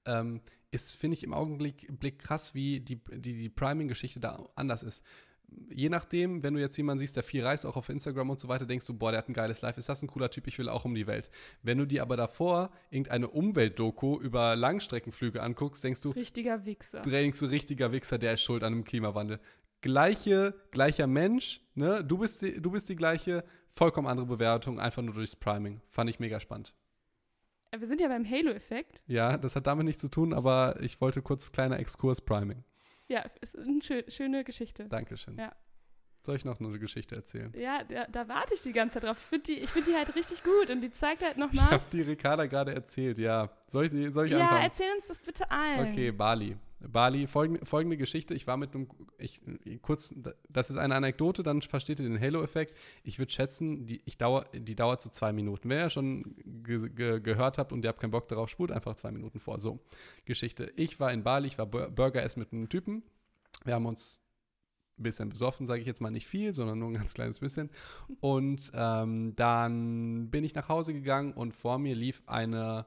[0.04, 4.84] Ähm, ist, finde ich, im Augenblick Blick krass, wie die, die, die Priming-Geschichte da anders
[4.84, 5.04] ist.
[5.70, 8.48] Je nachdem, wenn du jetzt jemanden siehst, der viel reist, auch auf Instagram und so
[8.48, 10.58] weiter, denkst du, boah, der hat ein geiles Life, ist das ein cooler Typ, ich
[10.58, 11.30] will auch um die Welt.
[11.62, 17.00] Wenn du dir aber davor irgendeine Umweltdoku über Langstreckenflüge anguckst, denkst du, richtiger Wichser.
[17.02, 19.40] Denkst du, richtiger Wichser, der ist schuld an dem Klimawandel.
[19.80, 22.02] Gleiche, gleicher Mensch, ne?
[22.04, 25.80] Du bist die, du bist die gleiche, vollkommen andere Bewertung, einfach nur durchs Priming.
[25.88, 26.74] Fand ich mega spannend.
[27.76, 29.02] Wir sind ja beim Halo-Effekt.
[29.06, 32.64] Ja, das hat damit nichts zu tun, aber ich wollte kurz kleiner Exkurs Priming.
[33.08, 34.84] Ja, ist eine schön, schöne Geschichte.
[34.88, 35.36] Dankeschön.
[35.38, 35.52] Ja.
[36.24, 37.52] Soll ich noch eine Geschichte erzählen?
[37.56, 39.16] Ja, da, da warte ich die ganze Zeit drauf.
[39.18, 41.70] Ich finde die, find die halt richtig gut und die zeigt halt Ich nochmal.
[41.70, 43.48] habe die Ricarda gerade erzählt, ja.
[43.66, 44.62] Soll ich, sie, soll ich Ja, anfangen?
[44.64, 45.90] erzähl uns das bitte allen.
[45.90, 46.56] Okay, Bali.
[46.80, 48.34] Bali, folgende, folgende Geschichte.
[48.34, 48.88] Ich war mit einem,
[49.18, 49.40] ich,
[49.82, 50.14] kurz,
[50.48, 52.76] das ist eine Anekdote, dann versteht ihr den Halo-Effekt.
[53.02, 55.68] Ich würde schätzen, die, ich dauer, die dauert so zwei Minuten.
[55.68, 58.94] Wenn ihr schon ge, ge, gehört habt und ihr habt keinen Bock darauf, spult einfach
[58.94, 59.58] zwei Minuten vor.
[59.58, 59.80] So,
[60.24, 60.72] Geschichte.
[60.76, 63.02] Ich war in Bali, ich war Bur- Burger essen mit einem Typen.
[63.64, 64.20] Wir haben uns
[64.98, 67.70] ein bisschen besoffen, sage ich jetzt mal nicht viel, sondern nur ein ganz kleines bisschen.
[68.20, 72.86] Und ähm, dann bin ich nach Hause gegangen und vor mir lief eine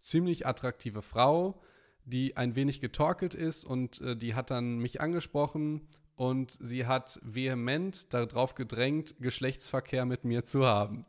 [0.00, 1.60] ziemlich attraktive Frau,
[2.04, 5.82] die ein wenig getorkelt ist und äh, die hat dann mich angesprochen
[6.16, 11.06] und sie hat vehement darauf gedrängt, Geschlechtsverkehr mit mir zu haben.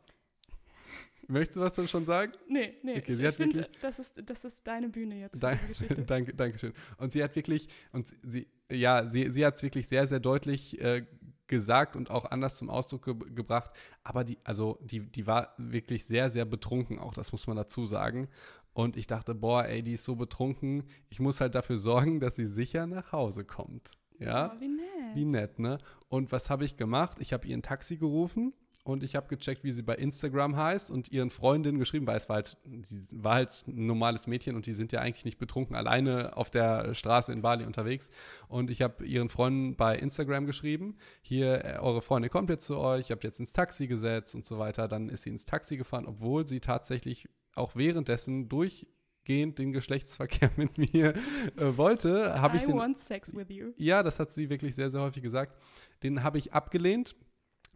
[1.28, 2.32] Möchtest du was dann schon sagen?
[2.48, 2.98] Nee, nee.
[2.98, 5.60] Okay, ich sie hat ich finde, das ist, das ist deine Bühne jetzt Dank,
[6.06, 6.72] danke, danke schön.
[6.98, 10.80] Und sie hat wirklich, und sie, ja, sie, sie hat es wirklich sehr, sehr deutlich
[10.80, 11.04] äh,
[11.48, 13.70] gesagt und auch anders zum Ausdruck ge gebracht.
[14.02, 17.86] Aber die, also die, die war wirklich sehr, sehr betrunken, auch das muss man dazu
[17.86, 18.28] sagen.
[18.76, 22.36] Und ich dachte, boah, ey, die ist so betrunken, ich muss halt dafür sorgen, dass
[22.36, 23.92] sie sicher nach Hause kommt.
[24.18, 25.14] Ja, Oh, wie nett.
[25.14, 25.78] wie nett, ne?
[26.08, 27.16] Und was habe ich gemacht?
[27.20, 28.52] Ich habe ihr ein Taxi gerufen
[28.86, 32.28] und ich habe gecheckt, wie sie bei Instagram heißt und ihren Freundinnen geschrieben, weil es
[32.28, 35.74] war halt, sie war halt ein normales Mädchen und die sind ja eigentlich nicht betrunken,
[35.74, 38.12] alleine auf der Straße in Bali unterwegs.
[38.46, 42.78] Und ich habe ihren Freunden bei Instagram geschrieben, hier, äh, eure Freundin kommt jetzt zu
[42.78, 44.86] euch, ich habe jetzt ins Taxi gesetzt und so weiter.
[44.86, 50.78] Dann ist sie ins Taxi gefahren, obwohl sie tatsächlich auch währenddessen durchgehend den Geschlechtsverkehr mit
[50.78, 51.14] mir
[51.56, 53.72] äh, wollte, habe ich den want sex with you.
[53.78, 55.56] ja, das hat sie wirklich sehr, sehr häufig gesagt.
[56.04, 57.16] Den habe ich abgelehnt.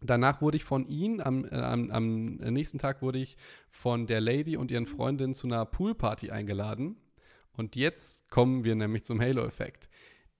[0.02, 3.36] Danach wurde ich von ihnen, am, äh, am, am nächsten Tag wurde ich
[3.70, 6.96] von der Lady und ihren Freundinnen zu einer Poolparty eingeladen.
[7.52, 9.90] Und jetzt kommen wir nämlich zum Halo-Effekt.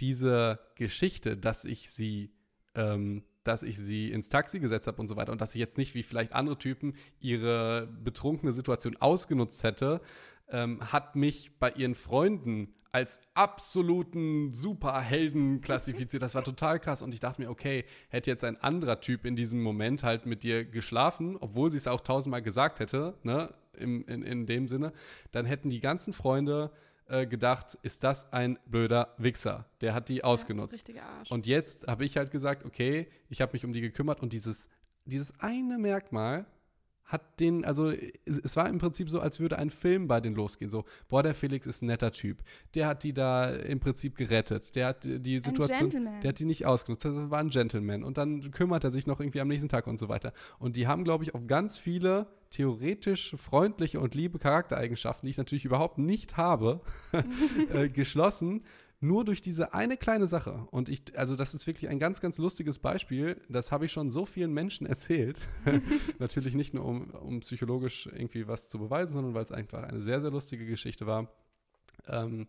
[0.01, 2.33] Diese Geschichte, dass ich sie,
[2.75, 5.77] ähm, dass ich sie ins Taxi gesetzt habe und so weiter und dass ich jetzt
[5.77, 10.01] nicht wie vielleicht andere Typen ihre betrunkene Situation ausgenutzt hätte,
[10.49, 16.23] ähm, hat mich bei ihren Freunden als absoluten Superhelden klassifiziert.
[16.23, 17.03] Das war total krass.
[17.03, 20.43] Und ich dachte mir, okay, hätte jetzt ein anderer Typ in diesem Moment halt mit
[20.43, 24.93] dir geschlafen, obwohl sie es auch tausendmal gesagt hätte, ne, Im, in, in dem Sinne,
[25.31, 26.71] dann hätten die ganzen Freunde
[27.07, 29.67] äh, gedacht, ist das ein blöder Wichser.
[29.81, 30.75] Der hat die ausgenutzt.
[30.75, 31.31] Ja, richtiger Arsch.
[31.31, 34.69] Und jetzt habe ich halt gesagt, okay, ich habe mich um die gekümmert und dieses,
[35.05, 36.47] dieses eine Merkmal
[37.11, 37.93] hat den, also
[38.25, 40.71] es, war im Prinzip so, als würde ein Film bei denen losgehen.
[40.71, 42.39] So, boah, der Felix ist ein netter Typ.
[42.75, 44.75] Der hat die da im Prinzip gerettet.
[44.77, 45.91] Der hat die- Situation,
[46.23, 47.05] der hat die nicht ausgenutzt.
[47.05, 48.05] Das war ein Gentleman.
[48.05, 50.33] Und dann kümmert er sich noch irgendwie am nächsten Tag und so weiter.
[50.59, 55.39] Und die haben, glaube ich, auf ganz viele theoretisch freundliche und liebe Charaktereigenschaften, die ich
[55.39, 56.81] natürlich überhaupt nicht habe,
[57.73, 58.65] äh, geschlossen.
[59.03, 60.67] Nur durch diese eine kleine Sache.
[60.71, 63.41] Und ich, also das ist wirklich ein ganz, ganz lustiges Beispiel.
[63.49, 65.39] Das habe ich schon so vielen Menschen erzählt.
[66.19, 70.03] Natürlich nicht nur, um, um psychologisch irgendwie was zu beweisen, sondern weil es einfach eine
[70.03, 71.33] sehr, sehr lustige Geschichte war.
[72.09, 72.47] Ähm,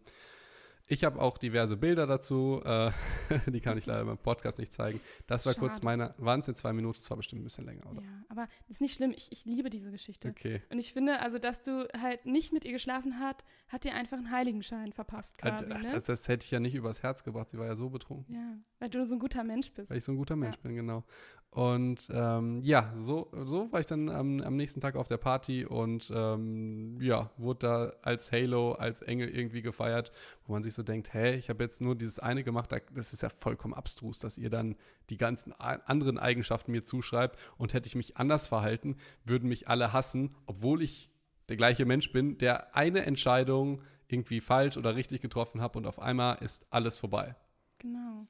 [0.91, 2.61] ich habe auch diverse Bilder dazu.
[2.65, 2.91] Äh,
[3.47, 4.99] die kann ich leider beim Podcast nicht zeigen.
[5.25, 5.85] Das war kurz Schade.
[5.85, 6.99] meine, waren es jetzt zwei Minuten?
[6.99, 8.01] Das war bestimmt ein bisschen länger, oder?
[8.01, 9.11] Ja, aber ist nicht schlimm.
[9.15, 10.27] Ich, ich liebe diese Geschichte.
[10.27, 10.61] Okay.
[10.69, 14.17] Und ich finde, also, dass du halt nicht mit ihr geschlafen hast, hat dir einfach
[14.17, 15.87] einen Heiligenschein verpasst quasi, Ach, ne?
[15.89, 17.49] das, das hätte ich ja nicht übers Herz gebracht.
[17.49, 18.35] Sie war ja so betrunken.
[18.35, 19.89] ja, weil du so ein guter Mensch bist.
[19.89, 21.05] Weil ich so ein guter Mensch bin, genau.
[21.53, 25.65] Und ähm, ja, so, so war ich dann am, am nächsten Tag auf der Party
[25.65, 30.13] und ähm, ja, wurde da als Halo, als Engel irgendwie gefeiert,
[30.45, 33.11] wo man sich so denkt, hä, ich habe jetzt nur dieses eine gemacht, da- das
[33.11, 34.77] ist ja vollkommen abstrus, dass ihr dann
[35.09, 39.91] die ganzen anderen Eigenschaften mir zuschreibt und hätte ich mich anders verhalten, würden mich alle
[39.91, 41.09] hassen, obwohl ich
[41.49, 45.99] der gleiche Mensch bin, der eine Entscheidung irgendwie falsch oder richtig getroffen habe und auf
[45.99, 47.35] einmal ist alles vorbei.
[47.79, 48.25] Genau.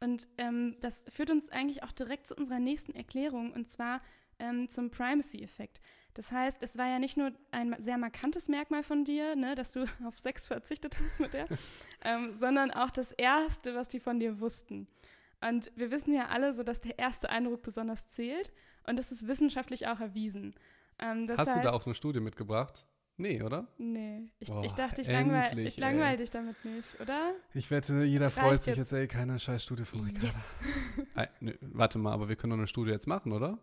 [0.00, 4.00] Und ähm, das führt uns eigentlich auch direkt zu unserer nächsten Erklärung und zwar
[4.38, 5.80] ähm, zum Primacy-Effekt.
[6.14, 9.72] Das heißt, es war ja nicht nur ein sehr markantes Merkmal von dir, ne, dass
[9.72, 11.46] du auf Sex verzichtet hast mit der,
[12.04, 14.88] ähm, sondern auch das Erste, was die von dir wussten.
[15.42, 18.52] Und wir wissen ja alle so, dass der erste Eindruck besonders zählt
[18.86, 20.54] und das ist wissenschaftlich auch erwiesen.
[20.98, 22.86] Ähm, Hast heißt, du da auch eine Studie mitgebracht?
[23.20, 23.66] Nee, oder?
[23.76, 24.30] Nee.
[24.38, 27.34] Ich, Boah, ich dachte, ich langweile endlich, ich langweil dich damit nicht, oder?
[27.52, 28.92] Ich wette, jeder Reicht freut sich jetzt.
[28.92, 30.26] jetzt, ey, keine scheiß Studie von Ricarda.
[30.26, 30.56] Yes.
[31.14, 33.58] Ei, nö, warte mal, aber wir können doch eine Studie jetzt machen, oder?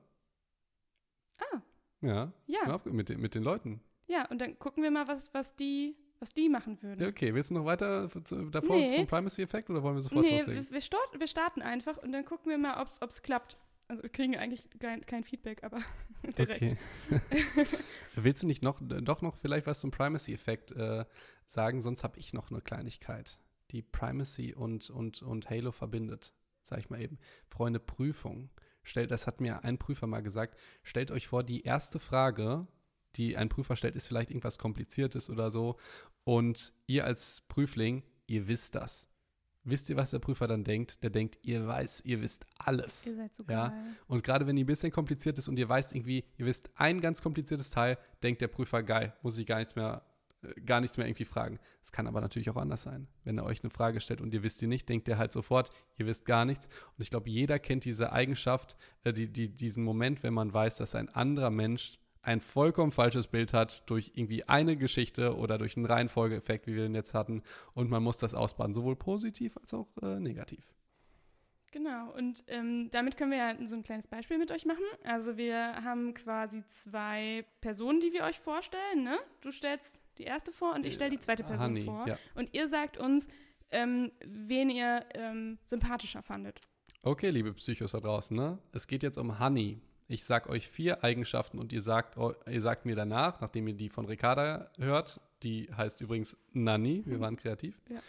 [1.39, 1.61] Ah.
[2.01, 2.31] Ja.
[2.45, 3.81] Ja, Mit, den- mit den Leuten.
[4.07, 7.07] ja, und dann gucken wir mal, was, was, die, was die machen würden.
[7.07, 7.33] Okay.
[7.33, 8.07] Willst du noch weiter
[8.51, 8.95] davor Nee.
[8.97, 10.67] zum Primacy-Effekt oder wollen wir sofort nee, loslegen?
[10.69, 13.57] wir, wir starten einfach und dann gucken wir mal, ob es klappt.
[13.87, 15.81] Also wir kriegen eigentlich kein, kein Feedback, aber
[16.37, 16.75] direkt.
[17.09, 17.27] Okay.
[18.15, 21.05] Willst du nicht noch, doch noch vielleicht was zum Primacy-Effekt äh,
[21.45, 21.81] sagen?
[21.81, 23.39] Sonst habe ich noch eine Kleinigkeit,
[23.71, 26.33] die Primacy und, und, und Halo verbindet.
[26.61, 27.17] Sag ich mal eben.
[27.47, 28.49] Freunde, Prüfung.
[28.83, 30.57] Stellt, das hat mir ein Prüfer mal gesagt.
[30.83, 32.67] Stellt euch vor, die erste Frage,
[33.15, 35.77] die ein Prüfer stellt, ist vielleicht irgendwas Kompliziertes oder so.
[36.25, 39.07] Und ihr als Prüfling, ihr wisst das.
[39.69, 41.03] Wisst ihr, was der Prüfer dann denkt?
[41.03, 43.07] Der denkt, ihr weiß, ihr wisst alles.
[43.07, 43.67] Ihr seid so Ja.
[43.69, 43.77] geil.
[44.07, 47.01] Und gerade wenn die ein bisschen kompliziert ist und ihr weißt irgendwie, ihr wisst ein
[47.01, 50.03] ganz kompliziertes Teil, denkt der Prüfer, geil, muss ich gar nichts mehr,
[50.41, 51.59] äh, gar nichts mehr irgendwie fragen.
[51.83, 53.07] Es kann aber natürlich auch anders sein.
[53.25, 55.69] Wenn er euch eine Frage stellt und ihr wisst die nicht, denkt er halt sofort,
[55.97, 56.67] ihr wisst gar nichts.
[56.97, 60.77] Und ich glaube, jeder kennt diese Eigenschaft, äh, die, die, diesen Moment, wenn man weiß,
[60.77, 65.77] dass ein anderer Mensch ein vollkommen falsches Bild hat durch irgendwie eine Geschichte oder durch
[65.77, 67.41] einen Reihenfolgeeffekt, wie wir den jetzt hatten.
[67.73, 70.73] Und man muss das ausbaden, sowohl positiv als auch äh, negativ.
[71.71, 74.83] Genau, und ähm, damit können wir ja so ein kleines Beispiel mit euch machen.
[75.05, 79.03] Also wir haben quasi zwei Personen, die wir euch vorstellen.
[79.03, 79.17] Ne?
[79.41, 82.07] Du stellst die erste vor und ich stelle die zweite Person Honey, vor.
[82.07, 82.17] ja.
[82.35, 83.27] Und ihr sagt uns,
[83.71, 86.59] ähm, wen ihr ähm, sympathischer fandet.
[87.03, 88.59] Okay, liebe Psychos da draußen, ne?
[88.73, 89.79] Es geht jetzt um Honey.
[90.07, 92.17] Ich sag euch vier Eigenschaften und ihr sagt,
[92.49, 97.19] ihr sagt mir danach, nachdem ihr die von Ricarda hört, die heißt übrigens Nanny, wir
[97.19, 97.99] waren kreativ, Ja.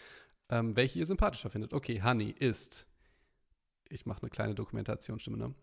[0.49, 1.73] ähm, welche ihr sympathischer findet.
[1.73, 2.87] Okay, Honey ist,
[3.89, 5.53] ich mache eine kleine Dokumentationsstimme, ne?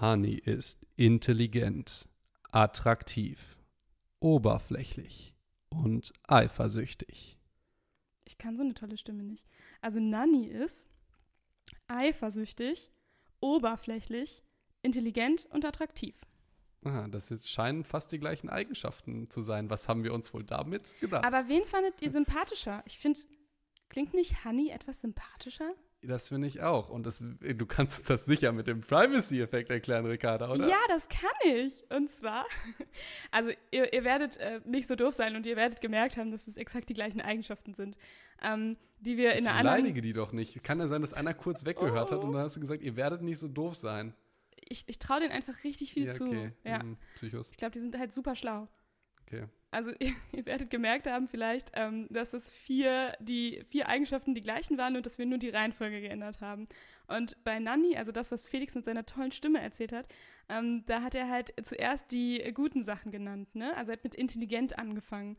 [0.00, 2.08] Honey ist intelligent,
[2.52, 3.56] attraktiv,
[4.20, 5.34] oberflächlich
[5.70, 7.36] und eifersüchtig.
[8.24, 9.44] Ich kann so eine tolle Stimme nicht.
[9.80, 10.88] Also Nanny ist
[11.88, 12.90] eifersüchtig,
[13.40, 14.42] oberflächlich,
[14.86, 16.14] intelligent und attraktiv.
[16.84, 19.68] Aha, das scheinen fast die gleichen Eigenschaften zu sein.
[19.70, 21.24] Was haben wir uns wohl damit gedacht?
[21.24, 22.82] Aber wen fandet ihr sympathischer?
[22.86, 23.18] Ich finde,
[23.88, 25.72] klingt nicht Honey etwas sympathischer?
[26.02, 26.88] Das finde ich auch.
[26.88, 30.68] Und das, du kannst uns das sicher mit dem Privacy-Effekt erklären, Ricarda, oder?
[30.68, 31.82] Ja, das kann ich.
[31.90, 32.44] Und zwar,
[33.32, 36.46] also ihr, ihr werdet äh, nicht so doof sein und ihr werdet gemerkt haben, dass
[36.46, 37.96] es exakt die gleichen Eigenschaften sind,
[38.42, 39.76] ähm, die wir in Jetzt einer anderen.
[39.78, 40.62] beleidige die doch nicht.
[40.62, 42.26] Kann ja sein, dass einer kurz weggehört hat Oh.
[42.26, 44.14] und dann hast du gesagt, ihr werdet nicht so doof sein.
[44.68, 46.26] Ich, ich traue denen einfach richtig viel ja, zu.
[46.26, 46.52] okay.
[46.64, 47.50] Ja, Hm, Psychos.
[47.50, 48.68] ich glaube, die sind halt super schlau.
[49.22, 49.46] Okay.
[49.70, 54.40] Also ihr, ihr werdet gemerkt haben vielleicht, ähm, dass es vier, die vier Eigenschaften die
[54.40, 56.68] gleichen waren und dass wir nur die Reihenfolge geändert haben.
[57.08, 60.06] Und bei Nanny, also das, was Felix mit seiner tollen Stimme erzählt hat,
[60.48, 63.76] ähm, da hat er halt zuerst die guten Sachen genannt, ne?
[63.76, 65.36] Also er hat mit intelligent angefangen.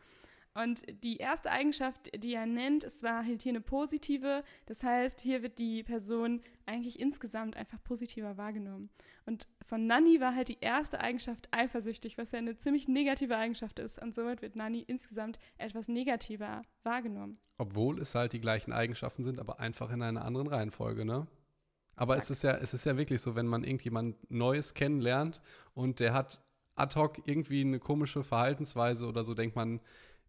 [0.54, 4.44] Und die erste Eigenschaft, die er nennt, es war halt hier eine positive.
[4.66, 8.90] Das heißt, hier wird die Person eigentlich insgesamt einfach positiver wahrgenommen.
[9.26, 13.78] Und von Nanny war halt die erste Eigenschaft eifersüchtig, was ja eine ziemlich negative Eigenschaft
[13.78, 14.02] ist.
[14.02, 17.38] Und somit wird Nanny insgesamt etwas negativer wahrgenommen.
[17.60, 21.28] Obwohl es halt die gleichen Eigenschaften sind, aber einfach in einer anderen Reihenfolge, ne?
[21.96, 25.42] Aber es ist, ja, es ist ja wirklich so, wenn man irgendjemand Neues kennenlernt
[25.74, 26.40] und der hat
[26.76, 29.82] ad hoc irgendwie eine komische Verhaltensweise oder so, denkt man,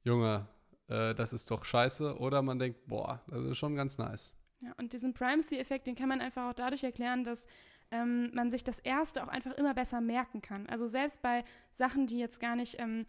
[0.05, 0.47] Junge,
[0.89, 2.19] äh, das ist doch scheiße.
[2.19, 4.35] Oder man denkt, boah, das ist schon ganz nice.
[4.61, 7.47] Ja, und diesen Primacy-Effekt, den kann man einfach auch dadurch erklären, dass
[7.91, 10.67] ähm, man sich das Erste auch einfach immer besser merken kann.
[10.67, 13.07] Also selbst bei Sachen, die jetzt gar nicht ähm,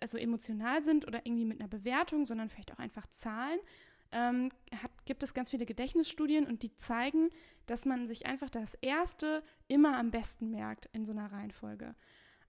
[0.00, 3.58] also emotional sind oder irgendwie mit einer Bewertung, sondern vielleicht auch einfach Zahlen,
[4.12, 4.50] ähm,
[4.82, 7.30] hat, gibt es ganz viele Gedächtnisstudien und die zeigen,
[7.66, 11.94] dass man sich einfach das Erste immer am besten merkt in so einer Reihenfolge.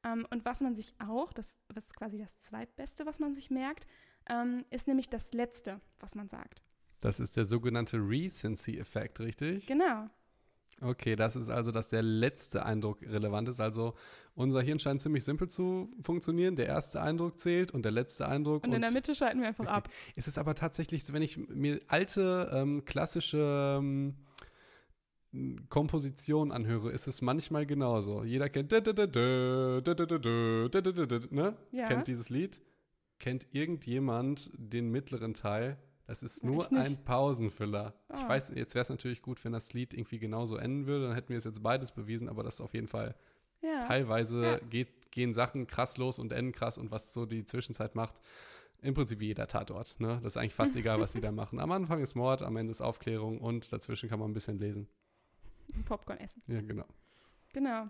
[0.03, 3.87] Ähm, und was man sich auch, das was quasi das Zweitbeste, was man sich merkt,
[4.29, 6.61] ähm, ist nämlich das Letzte, was man sagt.
[7.01, 9.67] Das ist der sogenannte Recency-Effekt, richtig?
[9.67, 10.09] Genau.
[10.81, 13.59] Okay, das ist also, dass der letzte Eindruck relevant ist.
[13.59, 13.95] Also
[14.35, 16.55] unser Hirn scheint ziemlich simpel zu funktionieren.
[16.55, 18.63] Der erste Eindruck zählt und der letzte Eindruck.
[18.63, 19.73] Und in der Mitte schalten wir einfach Okay.
[19.73, 19.89] ab.
[20.15, 24.15] Es ist aber tatsächlich so, wenn ich mir alte ähm, klassische ähm,
[25.69, 28.23] Kompositionen anhöre, ist es manchmal genauso.
[28.23, 28.71] Jeder kennt
[31.31, 31.55] ne?
[31.71, 31.87] Ja.
[31.87, 32.61] kennt dieses Lied.
[33.19, 35.77] Kennt irgendjemand den mittleren Teil?
[36.05, 37.93] Das ist nur ich ein Pausenfüller.
[38.13, 38.29] Ich Ah.
[38.29, 41.29] weiß, jetzt wäre es natürlich gut, wenn das Lied irgendwie genauso enden würde, dann hätten
[41.29, 43.15] wir es jetzt beides bewiesen, aber das ist auf jeden Fall
[43.61, 43.79] Ja.
[43.79, 44.57] teilweise Ja.
[44.69, 48.13] geht, gehen Sachen krass los und enden krass und was so die Zwischenzeit macht.
[48.83, 49.99] Im Prinzip wie jeder Tatort.
[49.99, 50.19] Ne?
[50.23, 51.59] Das ist eigentlich fast egal, was die da machen.
[51.59, 54.87] Am Anfang ist Mord, am Ende ist Aufklärung und dazwischen kann man ein bisschen lesen.
[55.85, 56.41] Popcorn essen.
[56.47, 56.85] Ja, genau.
[57.53, 57.89] Genau.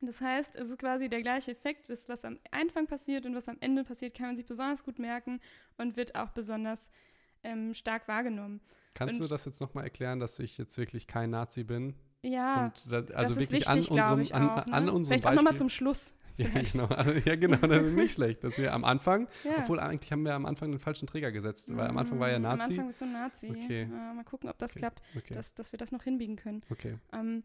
[0.00, 3.48] Das heißt, es ist quasi der gleiche Effekt, das, was am Anfang passiert und was
[3.48, 5.40] am Ende passiert, kann man sich besonders gut merken
[5.76, 6.90] und wird auch besonders
[7.42, 8.60] ähm, stark wahrgenommen.
[8.94, 11.94] Kannst und, du das jetzt nochmal erklären, dass ich jetzt wirklich kein Nazi bin?
[12.22, 14.72] Ja, und da, das also ist wirklich wichtig, an unserem, ich an, auch, ne?
[14.72, 15.38] an unserem Vielleicht Beispiel.
[15.38, 16.16] auch nochmal zum Schluss.
[16.40, 19.58] Ja, genau, also, ja, genau, das ist nicht schlecht, dass wir am Anfang, Ja.
[19.58, 22.38] obwohl eigentlich haben wir am Anfang den falschen Träger gesetzt, weil am Anfang war ja
[22.38, 22.72] Mm, Am Nazi.
[22.74, 23.48] Anfang bist du Nazi.
[23.50, 23.82] Okay.
[23.82, 26.62] Äh, mal gucken, ob das Okay, klappt, Okay, dass, dass wir das noch hinbiegen können.
[26.70, 26.96] okay.
[27.12, 27.42] Ähm,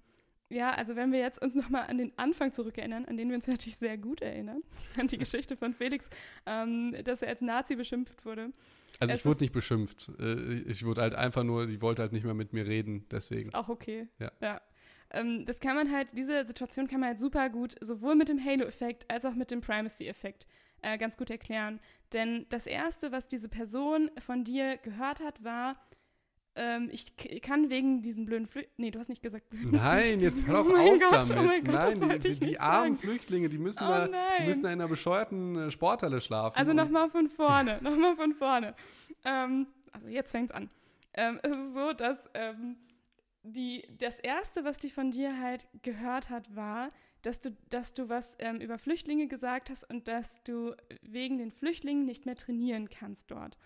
[0.49, 3.47] ja, also wenn wir jetzt uns nochmal an den Anfang zurückerinnern, an den wir uns
[3.47, 4.61] natürlich sehr gut erinnern,
[4.97, 6.07] an die Geschichte von Felix,
[6.45, 8.51] ähm, dass er als Nazi beschimpft wurde.
[8.99, 10.09] Also Es ich wurde nicht beschimpft.
[10.19, 13.41] Äh, Ich wurde halt einfach nur, die wollte halt nicht mehr mit mir reden, deswegen.
[13.41, 14.07] Ist auch okay.
[14.19, 14.61] Ja.
[15.11, 18.43] Ähm, das kann man halt, diese Situation kann man halt super gut sowohl mit dem
[18.43, 20.47] Halo-Effekt als auch mit dem Primacy-Effekt
[20.81, 21.79] äh, ganz gut erklären.
[22.13, 25.75] Denn das Erste, was diese Person von dir gehört hat, war,
[26.57, 30.45] ähm, ich kann wegen diesen blöden Flü Nee, du hast nicht gesagt blöden Nein, jetzt
[30.47, 31.37] hör doch Oh mein auf Gott, damit.
[31.37, 32.95] oh mein Gott, nein, die, die, die armen.
[32.95, 34.07] Flüchtlinge, die müssen, Oh da,
[34.39, 36.55] die müssen in einer bescheuerten äh, Sporthalle schlafen.
[36.57, 38.73] Also nochmal von vorne, nochmal von vorne.
[39.25, 40.69] Ähm, also jetzt fängt's an.
[41.13, 42.77] Ähm, es ist so, dass ähm,
[43.45, 46.89] die, das Erste, was die von dir halt gehört hat, war,
[47.21, 51.51] dass du, dass du was ähm, über Flüchtlinge gesagt hast und dass du wegen den
[51.51, 53.57] Flüchtlingen nicht mehr trainieren kannst dort.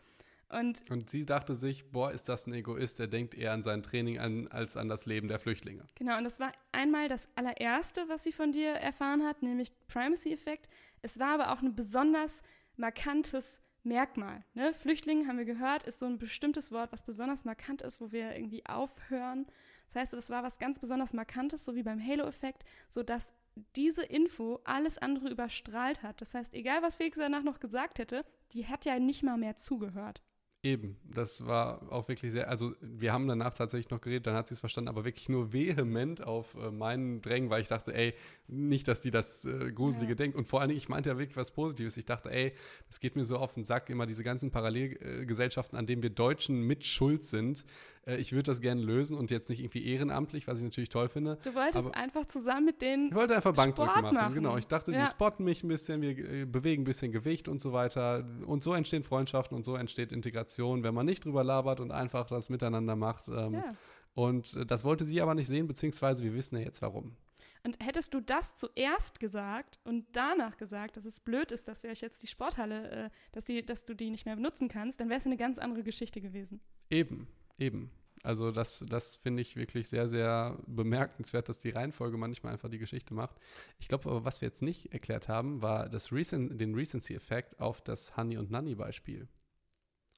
[0.51, 3.83] Und Und sie dachte sich, boah, ist das ein Egoist, der denkt eher an sein
[3.83, 5.85] Training an, als an das Leben der Flüchtlinge.
[5.95, 10.67] Genau, und das war einmal das allererste, was sie von dir erfahren hat, nämlich Primacy-Effekt.
[11.01, 12.41] Es war aber auch ein besonders
[12.77, 14.43] markantes Merkmal.
[14.55, 14.73] Ne?
[14.73, 18.35] Flüchtling, haben wir gehört, ist so ein bestimmtes Wort, was besonders markant ist, wo wir
[18.35, 19.45] irgendwie aufhören.
[19.89, 23.33] Das heißt, es war was ganz besonders Markantes, so wie beim Halo-Effekt, sodass
[23.75, 26.21] diese Info alles andere überstrahlt hat.
[26.21, 28.23] Das heißt, egal was Felix danach noch gesagt hätte,
[28.53, 30.21] die hat ja nicht mal mehr zugehört.
[30.61, 34.49] Eben, das war auch wirklich sehr, also wir haben danach tatsächlich noch geredet, dann hat
[34.49, 38.13] sie es verstanden, aber wirklich nur vehement auf äh, meinen Drängen, weil ich dachte, ey,
[38.47, 40.15] nicht, dass die das äh, Gruselige Ja.
[40.15, 40.35] denkt.
[40.35, 41.95] Und vor allen Dingen, ich meinte ja wirklich was Positives.
[41.95, 42.51] Ich dachte, ey,
[42.89, 46.61] das geht mir so auf den Sack, immer diese ganzen Parallelgesellschaften, an denen wir Deutschen
[46.67, 47.65] mit Schuld sind.
[48.09, 51.09] Äh, ich würde das gerne lösen und jetzt nicht irgendwie ehrenamtlich, was ich natürlich toll
[51.09, 51.37] finde.
[51.43, 54.15] Du wolltest einfach zusammen mit denen Ich wollte einfach Bankdrücken machen.
[54.15, 54.33] machen.
[54.33, 55.03] Genau, ich dachte, Ja.
[55.05, 58.25] die spotten mich ein bisschen, wir äh, bewegen ein bisschen Gewicht und so weiter.
[58.45, 62.27] Und so entstehen Freundschaften und so entsteht Integration, wenn man nicht drüber labert und einfach
[62.27, 63.27] das miteinander macht.
[63.27, 63.73] Ähm, Ja.
[64.15, 67.15] Und äh, das wollte sie aber nicht sehen, beziehungsweise wir wissen ja jetzt warum.
[67.63, 71.89] Und hättest du das zuerst gesagt und danach gesagt, dass es blöd ist, dass ihr
[71.91, 75.09] euch jetzt die Sporthalle, äh, dass, die, dass du die nicht mehr benutzen kannst, dann
[75.09, 76.61] wäre es eine ganz andere Geschichte gewesen.
[76.89, 77.91] Eben, eben.
[78.23, 82.77] Also das, das finde ich wirklich sehr, sehr bemerkenswert, dass die Reihenfolge manchmal einfach die
[82.77, 83.37] Geschichte macht.
[83.79, 87.81] Ich glaube aber, was wir jetzt nicht erklärt haben, war das Recen den Recency-Effekt auf
[87.81, 89.27] das Honey- und Nanny-Beispiel.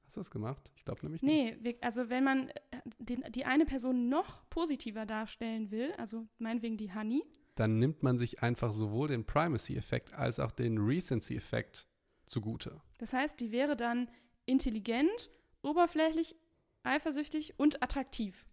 [0.05, 0.71] Hast du das gemacht?
[0.75, 1.61] Ich glaube nämlich nicht.
[1.61, 2.53] Nee, also wenn man äh,
[2.99, 7.23] den, die eine Person noch positiver darstellen will, also meinetwegen die Honey,
[7.55, 11.87] dann nimmt man sich einfach sowohl den Primacy-Effekt als auch den Recency-Effekt
[12.25, 12.81] zugute.
[12.97, 14.09] das heißt, die wäre dann
[14.45, 15.29] intelligent,
[15.61, 16.35] oberflächlich,
[16.83, 18.45] eifersüchtig und attraktiv.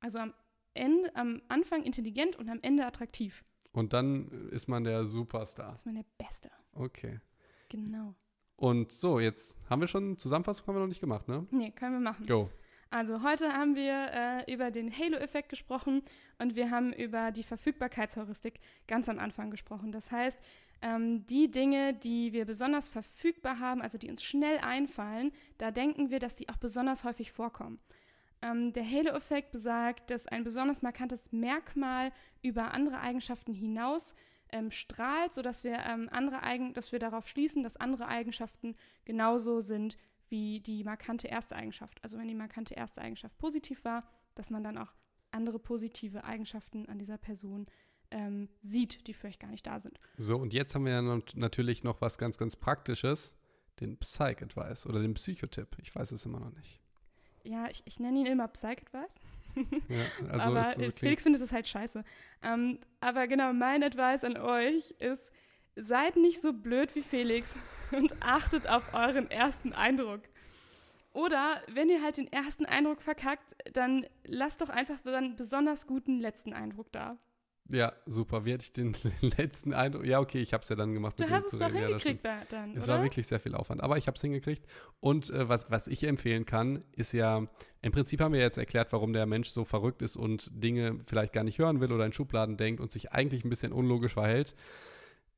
[0.00, 0.34] Also am
[0.74, 3.44] Ende, am Anfang intelligent und am Ende attraktiv.
[3.72, 5.72] Und dann ist man der Superstar.
[5.72, 6.50] Das ist meine Beste.
[6.72, 7.20] Okay.
[7.68, 8.14] Genau.
[8.56, 11.46] Und so, jetzt haben wir schon Zusammenfassung haben wir noch nicht gemacht, ne?
[11.50, 12.26] Nee, können wir machen.
[12.26, 12.50] Go.
[12.88, 16.02] Also heute haben wir äh, über den Halo-Effekt gesprochen
[16.38, 19.92] und wir haben über die Verfügbarkeitsheuristik ganz am Anfang gesprochen.
[19.92, 20.40] Das heißt,
[20.82, 26.10] ähm, die Dinge, die wir besonders verfügbar haben, also die uns schnell einfallen, da denken
[26.10, 27.80] wir, dass die auch besonders häufig vorkommen.
[28.42, 32.12] Ähm, der Halo-Effekt besagt, dass ein besonders markantes Merkmal
[32.42, 34.14] über andere Eigenschaften hinaus
[34.52, 39.60] ähm, strahlt, sodass wir, ähm, andere Eigen dass wir darauf schließen, dass andere Eigenschaften genauso
[39.60, 39.96] sind
[40.28, 42.02] wie die markante erste Eigenschaft.
[42.02, 44.92] Also wenn die markante erste Eigenschaft positiv war, dass man dann auch
[45.30, 47.66] andere positive Eigenschaften an dieser Person
[48.10, 49.98] ähm, sieht, die vielleicht gar nicht da sind.
[50.16, 53.36] So, und jetzt haben wir ja natürlich noch was ganz, ganz Praktisches,
[53.80, 55.76] den Psych-Advice oder den Psychotipp.
[55.82, 56.80] Ich weiß es immer noch nicht.
[57.44, 59.20] Ja, ich, ich nenne ihn immer Psych-Advice.
[59.88, 62.04] Ja, also aber es, klingt- Felix findet es halt scheiße.
[62.42, 65.32] Ähm, aber genau, mein Advice an euch ist,
[65.76, 67.56] seid nicht so blöd wie Felix
[67.92, 70.20] und achtet auf euren ersten Eindruck.
[71.14, 76.20] Oder wenn ihr halt den ersten Eindruck verkackt, dann lasst doch einfach einen besonders guten
[76.20, 77.16] letzten Eindruck da.
[77.68, 78.44] Ja, super.
[78.44, 80.04] Wie hatte ich den letzten Eindruck?
[80.04, 81.18] Ja, okay, ich habe es ja dann gemacht.
[81.18, 81.76] Du mit hast es doch reden.
[81.78, 82.94] Ja, hingekriegt da- dann, Es oder?
[82.98, 84.64] war wirklich sehr viel Aufwand, aber ich habe es hingekriegt.
[85.00, 87.46] Und äh, was, was ich empfehlen kann, ist ja,
[87.82, 91.32] im Prinzip haben wir jetzt erklärt, warum der Mensch so verrückt ist und Dinge vielleicht
[91.32, 94.54] gar nicht hören will oder in Schubladen denkt und sich eigentlich ein bisschen unlogisch verhält.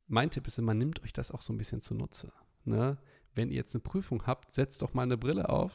[0.07, 2.33] Mein Tipp ist immer, nimmt euch das auch so ein bisschen zunutze.
[2.65, 2.99] Ne?
[3.35, 5.73] Wenn ihr jetzt eine Prüfung habt, setzt doch mal eine Brille auf,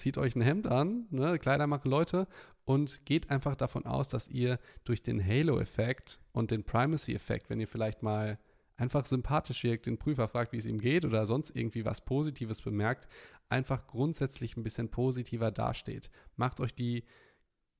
[0.00, 2.26] zieht euch ein Hemd an, ne, Kleider machen Leute
[2.64, 7.68] und geht einfach davon aus, dass ihr durch den Halo-Effekt und den Primacy-Effekt, wenn ihr
[7.68, 8.38] vielleicht mal
[8.76, 12.62] einfach sympathisch wirkt, den Prüfer fragt, wie es ihm geht oder sonst irgendwie was Positives
[12.62, 13.08] bemerkt,
[13.50, 16.10] einfach grundsätzlich ein bisschen positiver dasteht.
[16.36, 17.04] Macht euch die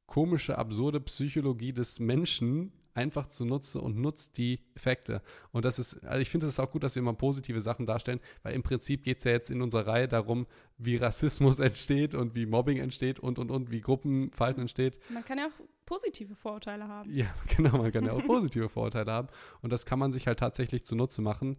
[0.06, 5.22] komische, absurde Psychologie des Menschen einfach zunutze und nutzt die Effekte.
[5.52, 8.20] Und das ist, also ich finde es auch gut, dass wir mal positive Sachen darstellen,
[8.42, 10.46] weil im Prinzip geht es ja jetzt in unserer Reihe darum,
[10.78, 14.98] wie Rassismus entsteht und wie Mobbing entsteht und und und, wie Gruppenverhalten entsteht.
[15.10, 17.10] Man kann ja auch positive Vorurteile haben.
[17.12, 19.28] Ja, genau, man kann ja auch positive Vorurteile haben.
[19.62, 21.56] Und das kann man sich halt tatsächlich zunutze machen.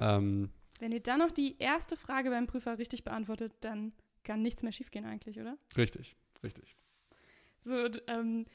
[0.00, 0.50] Ähm,
[0.80, 3.92] Wenn ihr dann noch die erste Frage beim Prüfer richtig beantwortet, dann
[4.24, 5.56] kann nichts mehr schiefgehen eigentlich, oder?
[5.76, 6.76] Richtig, richtig.
[7.64, 8.46] So, ähm,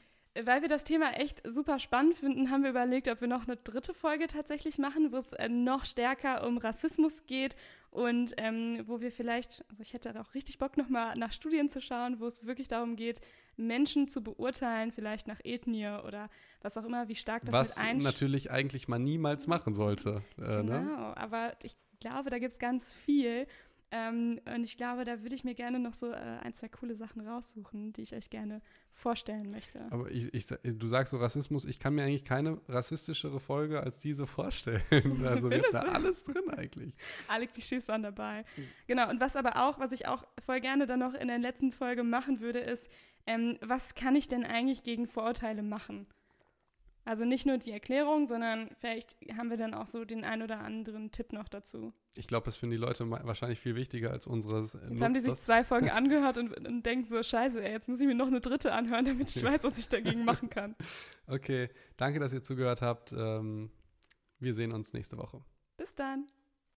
[0.42, 3.56] weil wir das Thema echt super spannend finden, haben wir überlegt, ob wir noch eine
[3.56, 7.54] dritte Folge tatsächlich machen, wo es äh, noch stärker um Rassismus geht
[7.90, 11.80] und ähm, wo wir vielleicht, also ich hätte auch richtig Bock, nochmal nach Studien zu
[11.80, 13.20] schauen, wo es wirklich darum geht,
[13.56, 16.28] Menschen zu beurteilen, vielleicht nach Ethnie oder
[16.62, 20.22] was auch immer, wie stark das was mit einsch- natürlich eigentlich man niemals machen sollte.
[20.38, 21.16] Äh, Genau, ne?
[21.16, 23.46] aber ich glaube, da gibt es ganz viel.
[23.92, 26.96] Ähm, und ich glaube, da würde ich mir gerne noch so äh, ein, zwei coole
[26.96, 28.60] Sachen raussuchen, die ich euch gerne
[28.94, 29.80] vorstellen möchte.
[29.90, 33.98] Aber ich, ich, du sagst so Rassismus, ich kann mir eigentlich keine rassistischere Folge als
[33.98, 34.82] diese vorstellen.
[35.24, 36.94] Also wir da alles drin eigentlich.
[37.28, 38.44] Alle Klischees waren dabei.
[38.86, 41.72] Genau, und was aber auch, was ich auch voll gerne dann noch in der letzten
[41.72, 42.88] Folge machen würde, ist,
[43.26, 46.06] ähm, was kann ich denn eigentlich gegen Vorurteile machen?
[47.06, 50.60] Also nicht nur die Erklärung, sondern vielleicht haben wir dann auch so den ein oder
[50.60, 51.92] anderen Tipp noch dazu.
[52.16, 54.72] Ich glaube, das finden die Leute wahrscheinlich viel wichtiger als unseres.
[54.88, 58.00] Jetzt haben die sich zwei Folgen angehört und, und denken so, scheiße, ey, jetzt muss
[58.00, 60.74] ich mir noch eine dritte anhören, damit ich weiß, was ich dagegen machen kann.
[61.26, 63.12] Okay, danke, dass ihr zugehört habt.
[63.12, 63.70] Ähm,
[64.40, 65.42] wir sehen uns nächste Woche.
[65.78, 66.26] Bis dann.